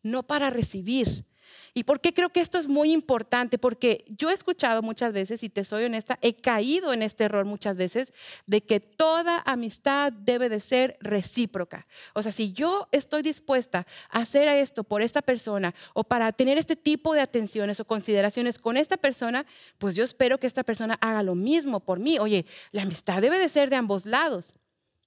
no 0.04 0.22
para 0.22 0.52
recibir. 0.52 1.26
¿Y 1.74 1.84
por 1.84 2.02
qué 2.02 2.14
creo 2.14 2.30
que 2.30 2.42
esto 2.42 2.58
es 2.58 2.68
muy 2.68 2.92
importante? 2.92 3.58
Porque 3.58 4.06
yo 4.08 4.30
he 4.30 4.34
escuchado 4.34 4.82
muchas 4.82 5.14
veces, 5.14 5.44
y 5.44 5.50
te 5.50 5.64
soy 5.64 5.86
honesta, 5.86 6.20
he 6.22 6.36
caído 6.36 6.94
en 6.94 7.02
este 7.02 7.24
error 7.26 7.46
muchas 7.46 7.78
veces 7.78 8.14
de 8.46 8.62
que 8.62 8.80
toda 8.80 9.42
amistad 9.46 10.12
debe 10.14 10.50
de 10.50 10.60
ser 10.60 10.98
recíproca. 11.00 11.88
O 12.14 12.22
sea, 12.22 12.32
si 12.32 12.54
yo 12.54 12.88
estoy 12.92 13.22
dispuesta 13.22 13.86
a 14.10 14.20
hacer 14.20 14.48
esto 14.48 14.84
por 14.84 15.02
esta 15.02 15.22
persona 15.22 15.74
o 15.94 16.04
para 16.04 16.32
tener 16.32 16.58
este 16.58 16.76
tipo 16.76 17.14
de 17.14 17.22
atenciones 17.22 17.80
o 17.80 17.86
consideraciones 17.86 18.60
con 18.60 18.78
esta 18.78 18.98
persona, 18.98 19.46
pues 19.78 19.96
yo 19.96 20.04
espero 20.04 20.40
que 20.40 20.48
esta 20.48 20.64
persona 20.64 20.98
haga 21.02 21.24
lo 21.24 21.36
mismo 21.36 21.80
por 21.80 22.00
mí. 22.00 22.20
Oye, 22.20 22.46
la 22.72 22.84
amistad 22.84 23.22
debe 23.22 23.40
de 23.40 23.50
ser 23.50 23.70
de 23.70 23.76
ambos 23.76 24.06
lados. 24.06 24.54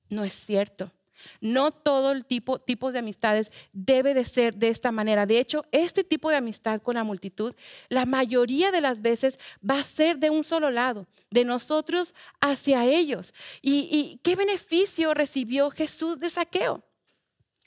No 0.08 0.24
es 0.24 0.32
cierto. 0.32 0.92
No 1.40 1.70
todo 1.70 2.12
el 2.12 2.24
tipo 2.24 2.58
tipos 2.58 2.92
de 2.92 3.00
amistades 3.00 3.50
debe 3.72 4.14
de 4.14 4.24
ser 4.24 4.56
de 4.56 4.68
esta 4.68 4.92
manera. 4.92 5.26
De 5.26 5.38
hecho, 5.38 5.64
este 5.72 6.04
tipo 6.04 6.30
de 6.30 6.36
amistad 6.36 6.80
con 6.80 6.96
la 6.96 7.04
multitud, 7.04 7.54
la 7.88 8.04
mayoría 8.04 8.70
de 8.70 8.80
las 8.80 9.02
veces 9.02 9.38
va 9.68 9.80
a 9.80 9.84
ser 9.84 10.18
de 10.18 10.30
un 10.30 10.44
solo 10.44 10.70
lado, 10.70 11.06
de 11.30 11.44
nosotros 11.44 12.14
hacia 12.40 12.84
ellos. 12.84 13.34
¿Y, 13.62 14.20
qué 14.22 14.36
beneficio 14.36 15.14
recibió 15.14 15.70
Jesús 15.70 16.18
de 16.18 16.30
saqueo? 16.30 16.82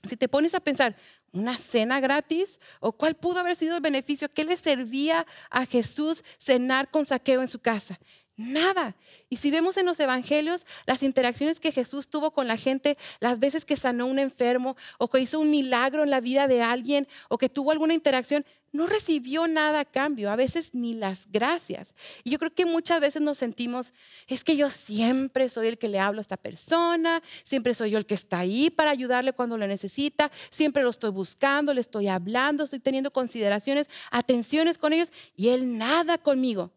Si 0.04 0.16
te 0.16 0.30
pones 0.30 0.54
a 0.54 0.62
pensar, 0.62 0.96
¿una 1.34 1.58
cena 1.58 2.00
gratis? 2.00 2.60
¿O 2.80 2.94
cuál 2.94 3.16
pudo 3.16 3.40
haber 3.40 3.56
sido 3.56 3.76
el 3.76 3.82
beneficio? 3.82 4.32
¿Qué 4.32 4.46
le 4.46 4.56
servía 4.56 5.26
a 5.50 5.66
Jesús 5.66 6.24
cenar 6.40 6.90
con 6.90 7.06
saqueo 7.06 7.42
en 7.42 7.50
su 7.50 7.60
casa? 7.60 8.00
Nada. 8.40 8.96
Y 9.28 9.36
si 9.36 9.52
vemos 9.52 9.76
en 9.76 9.86
los 9.86 10.00
evangelios 10.00 10.66
las 10.86 11.04
interacciones 11.04 11.60
que 11.60 11.74
Jesús 11.74 12.08
tuvo 12.08 12.32
con 12.32 12.48
la 12.48 12.56
gente, 12.56 12.98
las 13.20 13.40
veces 13.40 13.66
que 13.66 13.76
sanó 13.76 14.06
un 14.06 14.18
enfermo 14.18 14.78
o 14.98 15.10
que 15.10 15.20
hizo 15.20 15.42
un 15.42 15.52
milagro 15.52 16.04
en 16.04 16.10
la 16.10 16.22
vida 16.22 16.48
de 16.48 16.62
alguien 16.62 17.06
o 17.28 17.38
que 17.38 17.50
tuvo 17.50 17.72
alguna 17.72 17.94
interacción, 17.94 18.46
no 18.72 18.88
recibió 18.88 19.46
nada 19.50 19.82
a 19.82 19.86
cambio, 19.86 20.32
a 20.32 20.38
veces 20.38 20.74
ni 20.74 20.94
las 20.94 21.30
gracias. 21.30 21.94
Y 22.24 22.30
yo 22.30 22.40
creo 22.40 22.54
que 22.54 22.66
muchas 22.66 23.02
veces 23.02 23.22
nos 23.22 23.38
sentimos, 23.38 23.94
es 24.26 24.46
que 24.46 24.56
yo 24.56 24.70
siempre 24.70 25.50
soy 25.50 25.68
el 25.68 25.78
que 25.78 25.90
le 25.90 26.00
hablo 26.00 26.20
a 26.20 26.22
esta 26.22 26.38
persona, 26.38 27.22
siempre 27.44 27.74
soy 27.74 27.92
yo 27.92 27.98
el 27.98 28.06
que 28.06 28.16
está 28.16 28.40
ahí 28.40 28.70
para 28.70 28.92
ayudarle 28.92 29.34
cuando 29.34 29.58
lo 29.58 29.68
necesita, 29.68 30.32
siempre 30.50 30.82
lo 30.82 30.92
estoy 30.92 31.12
buscando, 31.12 31.74
le 31.74 31.82
estoy 31.82 32.08
hablando, 32.08 32.64
estoy 32.64 32.80
teniendo 32.80 33.12
consideraciones, 33.12 33.90
atenciones 34.12 34.78
con 34.78 34.94
ellos 34.94 35.12
y 35.36 35.50
él 35.50 35.78
nada 35.78 36.18
conmigo. 36.18 36.72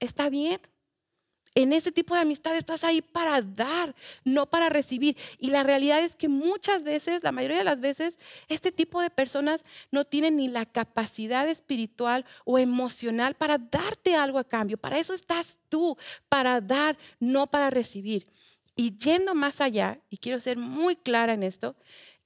Está 0.00 0.28
bien, 0.28 0.58
en 1.54 1.72
ese 1.72 1.92
tipo 1.92 2.14
de 2.14 2.20
amistad 2.20 2.56
estás 2.56 2.82
ahí 2.82 3.02
para 3.02 3.42
dar, 3.42 3.94
no 4.24 4.46
para 4.48 4.68
recibir. 4.68 5.16
Y 5.38 5.50
la 5.50 5.62
realidad 5.62 6.02
es 6.02 6.16
que 6.16 6.28
muchas 6.28 6.82
veces, 6.82 7.22
la 7.22 7.32
mayoría 7.32 7.58
de 7.58 7.64
las 7.64 7.80
veces, 7.80 8.18
este 8.48 8.72
tipo 8.72 9.00
de 9.02 9.10
personas 9.10 9.64
no 9.90 10.04
tienen 10.04 10.36
ni 10.36 10.48
la 10.48 10.64
capacidad 10.64 11.46
espiritual 11.48 12.24
o 12.44 12.58
emocional 12.58 13.34
para 13.34 13.58
darte 13.58 14.14
algo 14.16 14.38
a 14.38 14.44
cambio. 14.44 14.78
Para 14.78 14.98
eso 14.98 15.12
estás 15.12 15.58
tú, 15.68 15.96
para 16.28 16.60
dar, 16.60 16.96
no 17.20 17.50
para 17.50 17.68
recibir. 17.70 18.26
Y 18.74 18.96
yendo 18.96 19.34
más 19.34 19.60
allá, 19.60 20.00
y 20.08 20.16
quiero 20.16 20.40
ser 20.40 20.56
muy 20.56 20.96
clara 20.96 21.34
en 21.34 21.42
esto, 21.42 21.76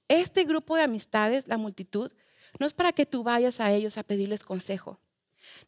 este 0.07 0.45
grupo 0.45 0.77
de 0.77 0.83
amistades, 0.83 1.47
la 1.47 1.57
multitud, 1.57 2.11
no 2.59 2.65
es 2.65 2.73
para 2.73 2.93
que 2.93 3.05
tú 3.05 3.23
vayas 3.23 3.59
a 3.59 3.71
ellos 3.73 3.97
a 3.97 4.03
pedirles 4.03 4.43
consejo. 4.43 4.99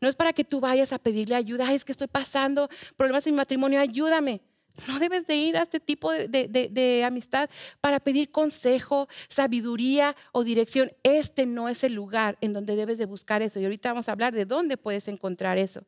No 0.02 0.08
es 0.08 0.16
para 0.16 0.34
que 0.34 0.44
tú 0.44 0.60
vayas 0.60 0.94
a 0.94 1.00
pedirle 1.00 1.36
ayuda, 1.36 1.74
es 1.74 1.86
que 1.86 1.92
estoy 1.92 2.08
pasando 2.08 2.70
problemas 2.98 3.26
en 3.28 3.34
mi 3.34 3.38
matrimonio, 3.38 3.80
ayúdame. 3.80 4.42
No 4.88 5.00
debes 5.00 5.28
de 5.28 5.36
ir 5.36 5.58
a 5.58 5.64
este 5.64 5.80
tipo 5.80 6.12
de, 6.12 6.28
de, 6.28 7.04
amistad 7.04 7.50
para 7.82 8.00
pedir 8.00 8.32
consejo, 8.32 9.08
sabiduría 9.28 10.16
o 10.32 10.44
dirección. 10.44 10.92
Este 11.04 11.46
no 11.46 11.70
es 11.70 11.84
el 11.84 11.94
lugar 11.94 12.38
en 12.42 12.54
donde 12.54 12.76
debes 12.76 12.98
de 12.98 13.06
buscar 13.06 13.42
eso. 13.42 13.60
Y 13.60 13.66
ahorita 13.66 13.90
vamos 13.90 14.08
a 14.08 14.14
hablar 14.14 14.34
de 14.34 14.46
dónde 14.46 14.78
puedes 14.78 15.08
encontrar 15.08 15.58
eso. 15.58 15.84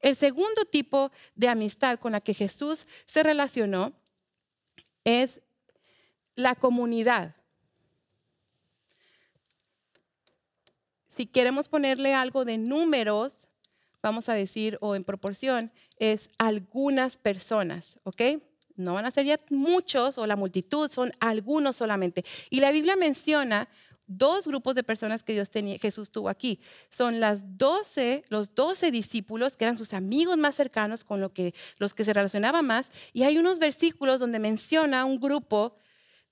El 0.00 0.16
segundo 0.16 0.64
tipo 0.64 1.10
de 1.34 1.48
amistad 1.48 1.98
con 1.98 2.12
la 2.12 2.20
que 2.20 2.34
Jesús 2.34 2.86
se 3.06 3.22
relacionó 3.22 3.92
es 5.04 5.40
la 6.34 6.54
comunidad. 6.54 7.36
Si 11.16 11.26
queremos 11.26 11.68
ponerle 11.68 12.14
algo 12.14 12.44
de 12.44 12.58
números, 12.58 13.48
vamos 14.02 14.28
a 14.28 14.34
decir, 14.34 14.78
o 14.80 14.94
en 14.96 15.04
proporción, 15.04 15.70
es 15.98 16.28
algunas 16.38 17.16
personas, 17.16 17.98
¿ok? 18.02 18.22
No 18.76 18.94
van 18.94 19.06
a 19.06 19.10
ser 19.10 19.24
ya 19.24 19.40
muchos 19.50 20.18
o 20.18 20.26
la 20.26 20.36
multitud, 20.36 20.90
son 20.90 21.12
algunos 21.20 21.76
solamente. 21.76 22.24
Y 22.50 22.60
la 22.60 22.72
Biblia 22.72 22.96
menciona 22.96 23.68
dos 24.06 24.46
grupos 24.46 24.74
de 24.74 24.82
personas 24.82 25.22
que 25.22 25.32
Dios 25.32 25.50
tenía, 25.50 25.78
Jesús 25.78 26.10
tuvo 26.10 26.28
aquí. 26.28 26.60
Son 26.90 27.20
12, 27.20 28.24
los 28.28 28.54
doce 28.54 28.90
discípulos, 28.90 29.56
que 29.56 29.64
eran 29.64 29.78
sus 29.78 29.94
amigos 29.94 30.36
más 30.36 30.56
cercanos, 30.56 31.04
con 31.04 31.20
los 31.20 31.30
que 31.94 32.04
se 32.04 32.12
relacionaban 32.12 32.66
más. 32.66 32.90
Y 33.12 33.22
hay 33.22 33.38
unos 33.38 33.60
versículos 33.60 34.18
donde 34.18 34.40
menciona 34.40 35.04
un 35.04 35.20
grupo 35.20 35.76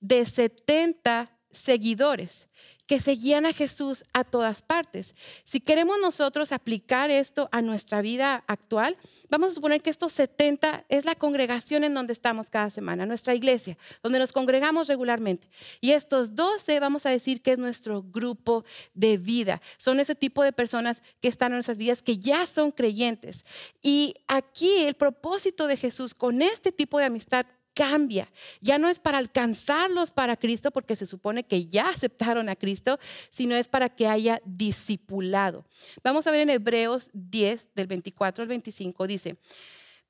de 0.01 0.25
70 0.25 1.31
seguidores 1.53 2.47
que 2.85 2.99
seguían 2.99 3.45
a 3.45 3.53
Jesús 3.53 4.03
a 4.13 4.23
todas 4.23 4.61
partes. 4.61 5.15
Si 5.45 5.61
queremos 5.61 5.97
nosotros 6.01 6.51
aplicar 6.51 7.11
esto 7.11 7.47
a 7.51 7.61
nuestra 7.61 8.01
vida 8.01 8.43
actual, 8.47 8.97
vamos 9.29 9.51
a 9.51 9.55
suponer 9.55 9.81
que 9.81 9.89
estos 9.89 10.11
70 10.11 10.83
es 10.89 11.05
la 11.05 11.15
congregación 11.15 11.83
en 11.83 11.93
donde 11.93 12.11
estamos 12.11 12.49
cada 12.49 12.69
semana, 12.69 13.05
nuestra 13.05 13.35
iglesia, 13.35 13.77
donde 14.01 14.19
nos 14.19 14.33
congregamos 14.33 14.89
regularmente. 14.89 15.49
Y 15.79 15.91
estos 15.91 16.35
12 16.35 16.79
vamos 16.81 17.05
a 17.05 17.09
decir 17.09 17.41
que 17.41 17.53
es 17.53 17.57
nuestro 17.57 18.03
grupo 18.03 18.65
de 18.93 19.17
vida. 19.17 19.61
Son 19.77 19.99
ese 19.99 20.15
tipo 20.15 20.43
de 20.43 20.51
personas 20.51 21.01
que 21.21 21.29
están 21.29 21.53
en 21.53 21.57
nuestras 21.57 21.77
vidas, 21.77 22.01
que 22.01 22.17
ya 22.17 22.45
son 22.45 22.71
creyentes. 22.71 23.45
Y 23.81 24.15
aquí 24.27 24.79
el 24.79 24.95
propósito 24.95 25.67
de 25.67 25.77
Jesús 25.77 26.13
con 26.13 26.41
este 26.41 26.71
tipo 26.73 26.99
de 26.99 27.05
amistad 27.05 27.45
cambia. 27.73 28.29
Ya 28.61 28.77
no 28.77 28.89
es 28.89 28.99
para 28.99 29.17
alcanzarlos 29.17 30.11
para 30.11 30.37
Cristo, 30.37 30.71
porque 30.71 30.95
se 30.95 31.05
supone 31.05 31.43
que 31.43 31.65
ya 31.65 31.89
aceptaron 31.89 32.49
a 32.49 32.55
Cristo, 32.55 32.99
sino 33.29 33.55
es 33.55 33.67
para 33.67 33.89
que 33.89 34.07
haya 34.07 34.41
discipulado. 34.45 35.65
Vamos 36.03 36.27
a 36.27 36.31
ver 36.31 36.41
en 36.41 36.49
Hebreos 36.49 37.09
10, 37.13 37.69
del 37.75 37.87
24 37.87 38.43
al 38.43 38.47
25, 38.47 39.07
dice, 39.07 39.37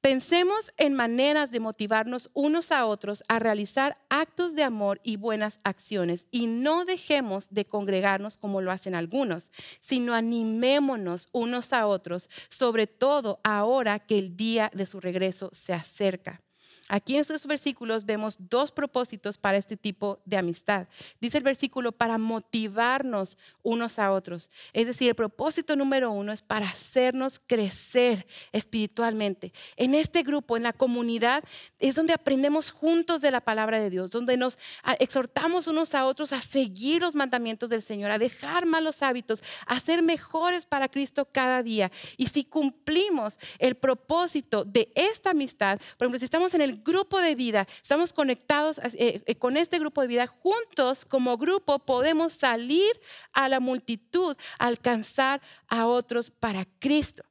pensemos 0.02 0.72
en 0.76 0.94
maneras 0.94 1.50
de 1.50 1.62
motivarnos 1.62 2.30
unos 2.34 2.74
a 2.74 2.86
otros 2.86 3.24
a 3.30 3.40
realizar 3.40 3.98
actos 4.10 4.54
de 4.54 4.64
amor 4.64 5.00
y 5.02 5.16
buenas 5.16 5.60
acciones 5.64 6.28
y 6.30 6.48
no 6.48 6.84
dejemos 6.84 7.48
de 7.52 7.66
congregarnos 7.66 8.38
como 8.38 8.60
lo 8.60 8.74
hacen 8.74 8.96
algunos, 8.96 9.50
sino 9.80 10.14
animémonos 10.14 11.30
unos 11.32 11.72
a 11.72 11.88
otros, 11.88 12.30
sobre 12.50 12.86
todo 12.86 13.40
ahora 13.44 14.00
que 14.00 14.18
el 14.18 14.36
día 14.36 14.70
de 14.74 14.86
su 14.86 15.00
regreso 15.00 15.50
se 15.54 15.74
acerca. 15.74 16.42
Aquí 16.90 17.16
en 17.16 17.22
estos 17.22 17.46
versículos 17.46 18.06
vemos 18.06 18.36
dos 18.50 18.72
propósitos 18.72 19.38
para 19.38 19.58
este 19.58 19.78
tipo 19.78 20.20
de 20.26 20.36
amistad. 20.36 20.88
Dice 21.22 21.38
el 21.38 21.44
versículo 21.44 21.94
para 21.94 22.18
motivarnos 22.18 23.38
unos 23.62 24.00
a 24.00 24.12
otros. 24.12 24.50
Es 24.74 24.86
decir, 24.86 25.08
el 25.08 25.16
propósito 25.16 25.78
número 25.78 26.12
uno 26.12 26.34
es 26.34 26.42
para 26.42 26.68
hacernos 26.68 27.40
crecer 27.48 28.28
espiritualmente. 28.52 29.54
En 29.78 29.96
este 29.96 30.24
grupo, 30.24 30.58
en 30.58 30.64
la 30.64 30.74
comunidad, 30.74 31.46
es 31.80 31.96
donde 31.96 32.12
aprendemos 32.12 32.72
juntos 32.72 33.22
de 33.22 33.32
la 33.32 33.40
palabra 33.40 33.80
de 33.80 33.90
Dios, 33.90 34.12
donde 34.12 34.36
nos 34.36 34.58
exhortamos 35.00 35.68
unos 35.68 35.96
a 35.96 36.06
otros 36.06 36.34
a 36.34 36.42
seguir 36.42 37.02
los 37.02 37.16
mandamientos 37.16 37.70
del 37.70 37.82
Señor, 37.82 38.12
a 38.12 38.20
dejar 38.20 38.66
malos 38.66 39.02
hábitos, 39.02 39.42
a 39.66 39.80
ser 39.80 40.02
mejores 40.02 40.66
para 40.66 40.90
Cristo 40.90 41.30
cada 41.32 41.64
día. 41.64 41.92
Y 42.18 42.28
si 42.28 42.44
cumplimos 42.44 43.36
el 43.58 43.76
propósito 43.76 44.66
de 44.66 44.92
esta 44.96 45.30
amistad, 45.30 45.80
por 45.98 46.06
ejemplo, 46.06 46.20
si 46.20 46.26
estamos 46.26 46.54
en 46.54 46.62
el 46.62 46.73
grupo 46.82 47.20
de 47.20 47.36
vida, 47.36 47.68
estamos 47.82 48.14
conectados 48.14 48.80
eh, 48.80 49.22
eh, 49.26 49.36
con 49.36 49.58
este 49.58 49.80
grupo 49.80 50.02
de 50.02 50.08
vida, 50.08 50.28
juntos 50.28 51.06
como 51.06 51.38
grupo 51.38 51.80
podemos 51.80 52.34
salir 52.34 52.92
a 53.34 53.50
la 53.50 53.60
multitud, 53.60 54.36
alcanzar 54.60 55.42
a 55.68 55.88
otros 55.88 56.30
para 56.30 56.66
Cristo. 56.80 57.24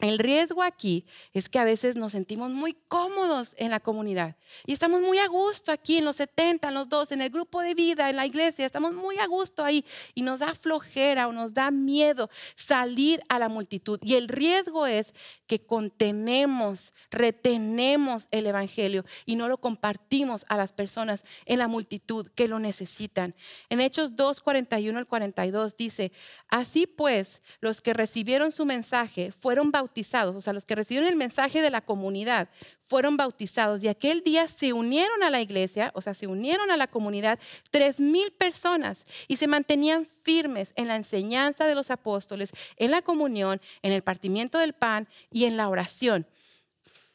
El 0.00 0.18
riesgo 0.18 0.64
aquí 0.64 1.06
es 1.32 1.48
que 1.48 1.60
a 1.60 1.64
veces 1.64 1.94
nos 1.94 2.12
sentimos 2.12 2.50
muy 2.50 2.72
cómodos 2.88 3.54
en 3.56 3.70
la 3.70 3.78
comunidad 3.78 4.36
y 4.66 4.72
estamos 4.72 5.00
muy 5.00 5.18
a 5.18 5.28
gusto 5.28 5.70
aquí 5.70 5.98
en 5.98 6.04
los 6.04 6.16
70, 6.16 6.66
en 6.66 6.74
los 6.74 6.88
dos, 6.88 7.12
en 7.12 7.20
el 7.20 7.30
grupo 7.30 7.60
de 7.60 7.74
vida, 7.74 8.10
en 8.10 8.16
la 8.16 8.26
iglesia, 8.26 8.66
estamos 8.66 8.92
muy 8.92 9.18
a 9.18 9.26
gusto 9.26 9.64
ahí 9.64 9.84
y 10.12 10.22
nos 10.22 10.40
da 10.40 10.52
flojera 10.56 11.28
o 11.28 11.32
nos 11.32 11.54
da 11.54 11.70
miedo 11.70 12.28
salir 12.56 13.22
a 13.28 13.38
la 13.38 13.48
multitud. 13.48 14.00
Y 14.02 14.14
el 14.14 14.26
riesgo 14.26 14.88
es 14.88 15.14
que 15.46 15.64
contenemos, 15.64 16.92
retenemos 17.12 18.26
el 18.32 18.46
Evangelio 18.48 19.04
y 19.26 19.36
no 19.36 19.46
lo 19.46 19.58
compartimos 19.58 20.44
a 20.48 20.56
las 20.56 20.72
personas 20.72 21.24
en 21.46 21.60
la 21.60 21.68
multitud 21.68 22.26
que 22.34 22.48
lo 22.48 22.58
necesitan. 22.58 23.36
En 23.70 23.80
Hechos 23.80 24.16
2, 24.16 24.40
41 24.40 24.98
al 24.98 25.06
42 25.06 25.76
dice, 25.76 26.10
así 26.48 26.88
pues, 26.88 27.40
los 27.60 27.80
que 27.80 27.94
recibieron 27.94 28.50
su 28.50 28.66
mensaje 28.66 29.30
fueron 29.30 29.70
bautizados 29.70 29.83
bautizados, 29.84 30.34
o 30.34 30.40
sea, 30.40 30.54
los 30.54 30.64
que 30.64 30.74
recibieron 30.74 31.08
el 31.08 31.16
mensaje 31.16 31.60
de 31.60 31.68
la 31.68 31.82
comunidad, 31.82 32.48
fueron 32.80 33.16
bautizados 33.16 33.82
y 33.82 33.88
aquel 33.88 34.22
día 34.22 34.48
se 34.48 34.72
unieron 34.72 35.22
a 35.22 35.30
la 35.30 35.42
iglesia, 35.42 35.92
o 35.94 36.00
sea, 36.00 36.14
se 36.14 36.26
unieron 36.26 36.70
a 36.70 36.76
la 36.76 36.86
comunidad 36.86 37.38
tres 37.70 38.00
mil 38.00 38.32
personas 38.32 39.04
y 39.28 39.36
se 39.36 39.46
mantenían 39.46 40.06
firmes 40.06 40.72
en 40.76 40.88
la 40.88 40.96
enseñanza 40.96 41.66
de 41.66 41.74
los 41.74 41.90
apóstoles, 41.90 42.52
en 42.76 42.90
la 42.90 43.02
comunión, 43.02 43.60
en 43.82 43.92
el 43.92 44.02
partimiento 44.02 44.58
del 44.58 44.72
pan 44.72 45.06
y 45.30 45.44
en 45.44 45.56
la 45.56 45.68
oración. 45.68 46.26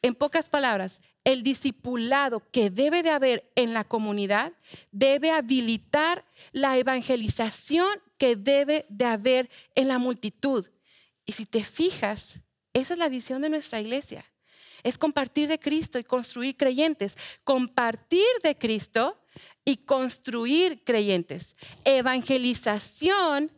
En 0.01 0.15
pocas 0.15 0.47
palabras, 0.47 1.01
el 1.23 1.43
discipulado 1.43 2.43
que 2.51 2.69
debe 2.69 3.03
de 3.03 3.09
haber 3.09 3.51
en 3.55 3.73
la 3.73 3.83
comunidad 3.83 4.53
debe 4.91 5.31
habilitar 5.31 6.23
la 6.51 6.77
evangelización 6.77 7.89
que 8.17 8.35
debe 8.35 8.85
de 8.89 9.05
haber 9.05 9.49
en 9.75 9.87
la 9.87 9.97
multitud. 9.97 10.67
Y 11.25 11.33
si 11.33 11.45
te 11.45 11.63
fijas, 11.63 12.37
esa 12.73 12.93
es 12.93 12.99
la 12.99 13.09
visión 13.09 13.41
de 13.41 13.49
nuestra 13.49 13.81
iglesia. 13.81 14.25
Es 14.83 14.97
compartir 14.97 15.47
de 15.47 15.59
Cristo 15.59 15.99
y 15.99 16.03
construir 16.03 16.55
creyentes. 16.55 17.17
Compartir 17.43 18.25
de 18.43 18.57
Cristo 18.57 19.21
y 19.65 19.77
construir 19.77 20.83
creyentes. 20.83 21.55
Evangelización 21.83 23.51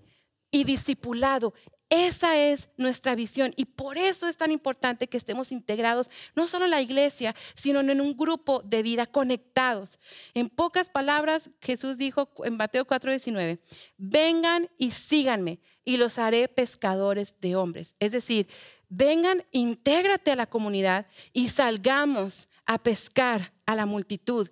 y 0.49 0.63
discipulado. 0.63 1.53
Esa 1.91 2.37
es 2.37 2.69
nuestra 2.77 3.15
visión 3.15 3.53
y 3.57 3.65
por 3.65 3.97
eso 3.97 4.29
es 4.29 4.37
tan 4.37 4.49
importante 4.49 5.07
que 5.07 5.17
estemos 5.17 5.51
integrados, 5.51 6.09
no 6.35 6.47
solo 6.47 6.63
en 6.63 6.71
la 6.71 6.81
iglesia, 6.81 7.35
sino 7.53 7.81
en 7.81 7.99
un 7.99 8.15
grupo 8.15 8.61
de 8.63 8.81
vida 8.81 9.07
conectados. 9.07 9.99
En 10.33 10.47
pocas 10.47 10.87
palabras, 10.87 11.49
Jesús 11.59 11.97
dijo 11.97 12.29
en 12.45 12.55
Mateo 12.55 12.85
4:19, 12.87 13.59
vengan 13.97 14.69
y 14.77 14.91
síganme 14.91 15.59
y 15.83 15.97
los 15.97 16.17
haré 16.17 16.47
pescadores 16.47 17.35
de 17.41 17.57
hombres. 17.57 17.93
Es 17.99 18.13
decir, 18.13 18.47
vengan, 18.91 19.43
intégrate 19.51 20.31
a 20.31 20.35
la 20.35 20.45
comunidad 20.45 21.07
y 21.33 21.49
salgamos 21.49 22.47
a 22.65 22.77
pescar 22.77 23.53
a 23.65 23.75
la 23.75 23.87
multitud. 23.87 24.49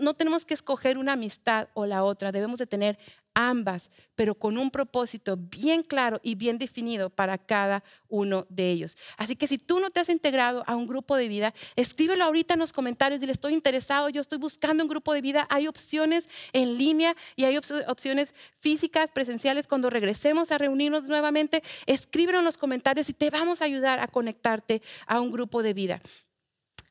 No 0.00 0.14
tenemos 0.14 0.44
que 0.44 0.54
escoger 0.54 0.98
una 0.98 1.14
amistad 1.14 1.68
o 1.74 1.86
la 1.86 2.04
otra, 2.04 2.30
debemos 2.30 2.58
de 2.58 2.66
tener 2.66 2.98
ambas, 3.34 3.90
pero 4.14 4.34
con 4.34 4.58
un 4.58 4.70
propósito 4.70 5.36
bien 5.36 5.82
claro 5.82 6.20
y 6.22 6.34
bien 6.34 6.58
definido 6.58 7.10
para 7.10 7.38
cada 7.38 7.82
uno 8.08 8.46
de 8.48 8.70
ellos. 8.70 8.96
Así 9.16 9.36
que 9.36 9.46
si 9.46 9.58
tú 9.58 9.80
no 9.80 9.90
te 9.90 10.00
has 10.00 10.08
integrado 10.08 10.64
a 10.66 10.76
un 10.76 10.86
grupo 10.86 11.16
de 11.16 11.28
vida, 11.28 11.54
escríbelo 11.76 12.24
ahorita 12.24 12.54
en 12.54 12.60
los 12.60 12.72
comentarios, 12.72 13.20
dile 13.20 13.32
estoy 13.32 13.54
interesado, 13.54 14.08
yo 14.08 14.20
estoy 14.20 14.38
buscando 14.38 14.84
un 14.84 14.88
grupo 14.88 15.14
de 15.14 15.20
vida, 15.20 15.46
hay 15.50 15.66
opciones 15.66 16.28
en 16.52 16.78
línea 16.78 17.16
y 17.36 17.44
hay 17.44 17.56
opciones 17.56 18.34
físicas, 18.58 19.10
presenciales, 19.10 19.66
cuando 19.66 19.90
regresemos 19.90 20.52
a 20.52 20.58
reunirnos 20.58 21.04
nuevamente, 21.04 21.62
escríbelo 21.86 22.38
en 22.38 22.44
los 22.44 22.58
comentarios 22.58 23.08
y 23.08 23.14
te 23.14 23.30
vamos 23.30 23.62
a 23.62 23.64
ayudar 23.64 24.00
a 24.00 24.08
conectarte 24.08 24.82
a 25.06 25.20
un 25.20 25.32
grupo 25.32 25.62
de 25.62 25.74
vida. 25.74 26.02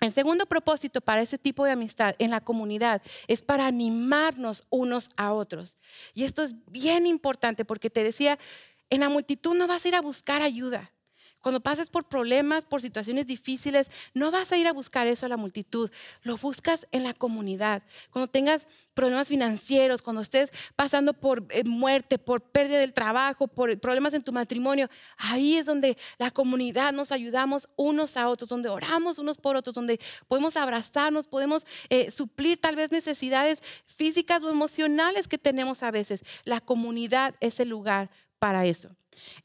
El 0.02 0.14
segundo 0.14 0.48
propósito 0.48 1.00
para 1.00 1.22
ese 1.22 1.38
tipo 1.38 1.64
de 1.64 1.72
amistad 1.72 2.16
en 2.18 2.32
la 2.32 2.42
comunidad 2.42 3.04
es 3.28 3.44
para 3.44 3.68
animarnos 3.68 4.66
unos 4.72 5.10
a 5.16 5.32
otros. 5.32 5.76
Y 6.16 6.24
esto 6.24 6.42
es 6.42 6.56
bien 6.66 7.06
importante 7.06 7.66
porque 7.66 7.92
te 7.92 8.04
decía, 8.04 8.40
en 8.90 9.02
la 9.02 9.10
multitud 9.10 9.54
no 9.54 9.68
vas 9.68 9.86
a 9.86 9.88
ir 9.90 9.96
a 9.96 10.02
buscar 10.02 10.42
ayuda. 10.42 10.92
Cuando 11.42 11.60
pases 11.60 11.90
por 11.90 12.06
problemas, 12.06 12.66
por 12.66 12.82
situaciones 12.82 13.26
difíciles, 13.26 13.90
no 14.14 14.32
vas 14.32 14.52
a 14.52 14.58
ir 14.58 14.68
a 14.68 14.74
buscar 14.74 15.08
eso 15.08 15.26
a 15.26 15.30
la 15.30 15.38
multitud, 15.38 15.90
lo 16.22 16.38
buscas 16.38 16.88
en 16.92 17.04
la 17.04 17.14
comunidad. 17.14 17.84
Cuando 18.12 18.30
tengas 18.30 18.68
problemas 18.94 19.28
financieros, 19.28 20.02
cuando 20.02 20.22
estés 20.22 20.52
pasando 20.76 21.14
por 21.14 21.46
eh, 21.50 21.64
muerte, 21.64 22.20
por 22.20 22.42
pérdida 22.42 22.80
del 22.80 22.94
trabajo, 22.94 23.48
por 23.48 23.78
problemas 23.80 24.14
en 24.14 24.24
tu 24.24 24.32
matrimonio, 24.32 24.90
ahí 25.18 25.58
es 25.58 25.66
donde 25.66 25.98
la 26.20 26.30
comunidad 26.30 26.94
nos 26.94 27.12
ayudamos 27.12 27.70
unos 27.76 28.18
a 28.18 28.30
otros, 28.30 28.50
donde 28.50 28.70
oramos 28.70 29.18
unos 29.18 29.38
por 29.38 29.56
otros, 29.56 29.74
donde 29.74 30.00
podemos 30.28 30.56
abrazarnos, 30.58 31.28
podemos 31.28 31.66
eh, 31.90 32.12
suplir 32.12 32.60
tal 32.62 32.76
vez 32.76 32.92
necesidades 32.92 33.64
físicas 33.86 34.44
o 34.44 34.50
emocionales 34.50 35.28
que 35.28 35.38
tenemos 35.38 35.82
a 35.82 35.92
veces. 35.92 36.24
La 36.44 36.62
comunidad 36.62 37.34
es 37.40 37.60
el 37.60 37.70
lugar 37.70 38.12
para 38.38 38.66
eso. 38.66 38.96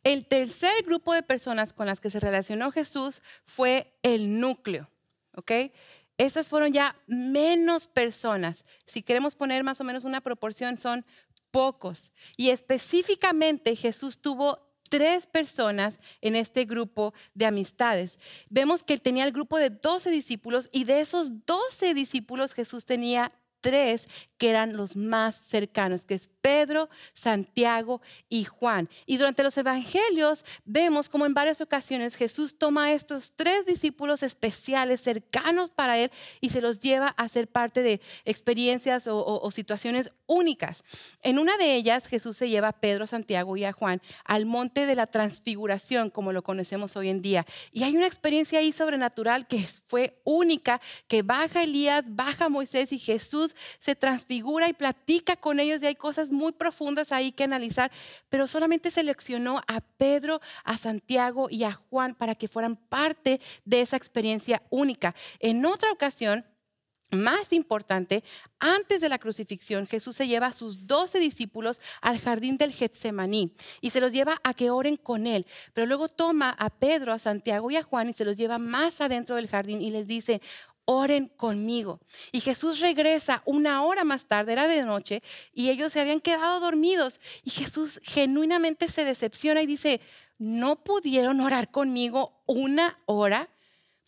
El 0.05 0.27
tercer 0.27 0.85
grupo 0.85 1.13
de 1.13 1.23
personas 1.23 1.73
con 1.73 1.87
las 1.87 2.01
que 2.01 2.11
se 2.11 2.21
relacionó 2.21 2.71
Jesús 2.71 3.23
fue 3.45 3.93
el 4.03 4.41
núcleo, 4.41 4.91
¿ok? 5.35 5.53
Estas 6.19 6.49
fueron 6.49 6.73
ya 6.73 6.97
menos 7.07 7.89
personas. 7.89 8.65
Si 8.87 9.03
queremos 9.03 9.35
poner 9.35 9.65
más 9.65 9.81
o 9.81 9.85
menos 9.85 10.05
una 10.05 10.23
proporción, 10.23 10.79
son 10.79 11.05
pocos. 11.51 12.11
Y 12.37 12.51
específicamente 12.51 13.77
Jesús 13.77 14.19
tuvo 14.21 14.67
tres 14.89 15.27
personas 15.27 16.01
en 16.21 16.37
este 16.37 16.65
grupo 16.65 17.13
de 17.35 17.47
amistades. 17.47 18.19
Vemos 18.49 18.83
que 18.83 18.95
él 18.95 19.03
tenía 19.03 19.25
el 19.25 19.33
grupo 19.33 19.59
de 19.59 19.71
12 19.71 20.11
discípulos 20.11 20.69
y 20.73 20.85
de 20.85 21.01
esos 21.01 21.45
12 21.45 21.95
discípulos 21.95 22.55
Jesús 22.55 22.87
tenía 22.87 23.33
tres 23.61 24.09
que 24.39 24.51
eran 24.51 24.77
los 24.77 24.97
más 24.97 25.37
cercanos, 25.49 26.05
que 26.05 26.15
es 26.15 26.29
Pedro, 26.41 26.89
Santiago 27.15 28.01
y 28.29 28.45
Juan. 28.45 28.89
Y 29.07 29.17
durante 29.17 29.43
los 29.43 29.57
evangelios 29.57 30.45
vemos 30.65 31.09
como 31.09 31.27
en 31.27 31.35
varias 31.35 31.61
ocasiones 31.61 32.17
Jesús 32.17 32.59
toma 32.59 32.87
a 32.87 32.93
estos 32.93 33.33
tres 33.35 33.67
discípulos 33.67 34.23
especiales, 34.23 35.01
cercanos 35.01 35.71
para 35.71 35.99
él, 35.99 36.11
y 36.41 36.51
se 36.51 36.61
los 36.61 36.81
lleva 36.81 37.09
a 37.09 37.29
ser 37.29 37.49
parte 37.49 37.83
de 37.83 38.01
experiencias 38.25 39.09
o, 39.11 39.51
situaciones 39.51 40.11
únicas. 40.27 40.85
En 41.23 41.39
una 41.39 41.57
de 41.57 41.75
ellas 41.75 42.07
Jesús 42.07 42.37
se 42.37 42.49
lleva 42.49 42.69
a 42.69 42.81
Pedro, 42.81 43.07
Santiago 43.07 43.57
y 43.57 43.65
a 43.65 43.73
Juan 43.73 44.03
al 44.25 44.45
monte 44.45 44.87
de 44.87 44.95
la 44.95 45.07
transfiguración, 45.07 46.11
como 46.11 46.33
lo 46.33 46.43
conocemos 46.43 46.97
hoy 46.97 47.09
en 47.09 47.23
día. 47.23 47.47
Y 47.73 47.85
hay 47.85 47.97
una 47.97 48.07
experiencia 48.07 48.59
ahí 48.59 48.73
sobrenatural 48.73 49.47
que 49.47 49.67
fue 49.87 50.21
única, 50.25 50.81
que 51.09 51.23
baja 51.23 51.63
Elías, 51.63 52.05
baja 52.09 52.49
Moisés 52.49 52.93
y 52.93 52.99
Jesús 52.99 53.46
se 53.79 53.95
transfigura 53.95 54.69
y 54.69 54.73
platica 54.73 55.37
con 55.37 55.61
ellos 55.61 55.83
y 55.83 55.87
hay 55.87 55.95
cosas 55.95 56.31
muy 56.31 56.53
profundas 56.53 57.13
ahí 57.13 57.33
que 57.33 57.45
analizar, 57.45 57.91
pero 58.29 58.47
solamente 58.47 58.91
seleccionó 58.91 59.63
a 59.67 59.81
Pedro, 59.81 60.41
a 60.65 60.79
Santiago 60.79 61.49
y 61.51 61.65
a 61.65 61.73
Juan 61.73 62.15
para 62.15 62.35
que 62.35 62.49
fueran 62.49 62.77
parte 62.77 63.41
de 63.65 63.81
esa 63.81 63.97
experiencia 63.97 64.63
única. 64.71 65.15
En 65.39 65.65
otra 65.67 65.93
ocasión, 65.93 66.45
más 67.13 67.53
importante, 67.53 68.25
antes 68.59 69.01
de 69.01 69.09
la 69.09 69.19
crucifixión, 69.19 69.87
Jesús 69.87 70.17
se 70.17 70.27
lleva 70.27 70.49
a 70.49 70.53
sus 70.53 70.89
doce 70.89 71.21
discípulos 71.21 71.81
al 72.01 72.19
jardín 72.19 72.57
del 72.57 72.73
Getsemaní 72.73 73.53
y 73.81 73.91
se 73.91 74.01
los 74.01 74.11
lleva 74.11 74.41
a 74.43 74.55
que 74.55 74.71
oren 74.71 74.97
con 74.97 75.27
él. 75.29 75.47
Pero 75.73 75.87
luego 75.87 76.09
toma 76.09 76.51
a 76.51 76.69
Pedro, 76.69 77.13
a 77.13 77.21
Santiago 77.21 77.71
y 77.71 77.77
a 77.77 77.85
Juan 77.85 78.09
y 78.09 78.13
se 78.13 78.25
los 78.25 78.37
lleva 78.37 78.59
más 78.59 79.01
adentro 79.01 79.37
del 79.37 79.49
jardín 79.49 79.83
y 79.83 79.91
les 79.91 80.09
dice, 80.09 80.41
oren 80.87 81.29
conmigo. 81.29 82.01
Y 82.33 82.41
Jesús 82.41 82.81
regresa 82.81 83.43
una 83.45 83.83
hora 83.85 84.05
más 84.05 84.27
tarde, 84.27 84.53
era 84.53 84.67
de 84.67 84.83
noche, 84.83 85.23
y 85.53 85.69
ellos 85.69 85.93
se 85.93 86.01
habían 86.01 86.21
quedado 86.21 86.61
dormidos. 86.61 87.21
Y 87.45 87.51
Jesús 87.51 88.01
genuinamente 88.03 88.89
se 88.89 89.05
decepciona 89.05 89.61
y 89.63 89.67
dice, 89.67 90.01
¿no 90.39 90.83
pudieron 90.83 91.41
orar 91.41 91.71
conmigo 91.71 92.43
una 92.47 92.99
hora? 93.05 93.51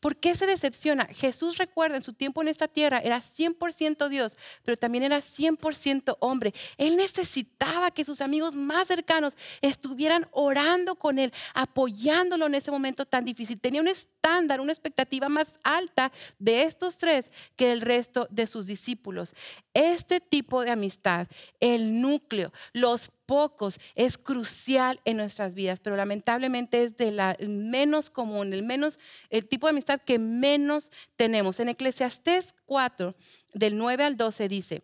¿Por 0.00 0.16
qué 0.16 0.34
se 0.34 0.46
decepciona? 0.46 1.06
Jesús 1.06 1.58
recuerda 1.58 1.96
en 1.96 2.02
su 2.02 2.12
tiempo 2.12 2.40
en 2.40 2.48
esta 2.48 2.68
tierra, 2.68 2.98
era 2.98 3.18
100% 3.18 4.08
Dios, 4.08 4.36
pero 4.62 4.76
también 4.76 5.04
era 5.04 5.18
100% 5.18 6.16
hombre. 6.20 6.54
Él 6.76 6.96
necesitaba 6.96 7.90
que 7.90 8.04
sus 8.04 8.20
amigos 8.20 8.54
más 8.54 8.86
cercanos 8.86 9.36
estuvieran 9.60 10.28
orando 10.30 10.94
con 10.94 11.18
él, 11.18 11.32
apoyándolo 11.54 12.46
en 12.46 12.54
ese 12.54 12.70
momento 12.70 13.06
tan 13.06 13.24
difícil. 13.24 13.60
Tenía 13.60 13.80
un 13.80 13.88
estándar, 13.88 14.60
una 14.60 14.72
expectativa 14.72 15.28
más 15.28 15.58
alta 15.64 16.12
de 16.38 16.62
estos 16.62 16.96
tres 16.96 17.30
que 17.56 17.72
el 17.72 17.80
resto 17.80 18.28
de 18.30 18.46
sus 18.46 18.66
discípulos. 18.66 19.34
Este 19.74 20.20
tipo 20.20 20.62
de 20.62 20.70
amistad, 20.70 21.26
el 21.60 22.00
núcleo, 22.00 22.52
los 22.72 23.10
pocos, 23.28 23.78
es 23.94 24.16
crucial 24.16 25.00
en 25.04 25.18
nuestras 25.18 25.54
vidas, 25.54 25.80
pero 25.80 25.96
lamentablemente 25.96 26.82
es 26.82 26.96
de 26.96 27.10
la 27.10 27.36
menos 27.46 28.08
común, 28.08 28.54
el 28.54 28.62
menos 28.62 28.98
el 29.28 29.46
tipo 29.46 29.66
de 29.66 29.72
amistad 29.72 30.00
que 30.00 30.18
menos 30.18 30.90
tenemos. 31.14 31.60
En 31.60 31.68
Eclesiastés 31.68 32.54
4 32.64 33.14
del 33.52 33.76
9 33.76 34.04
al 34.04 34.16
12 34.16 34.48
dice: 34.48 34.82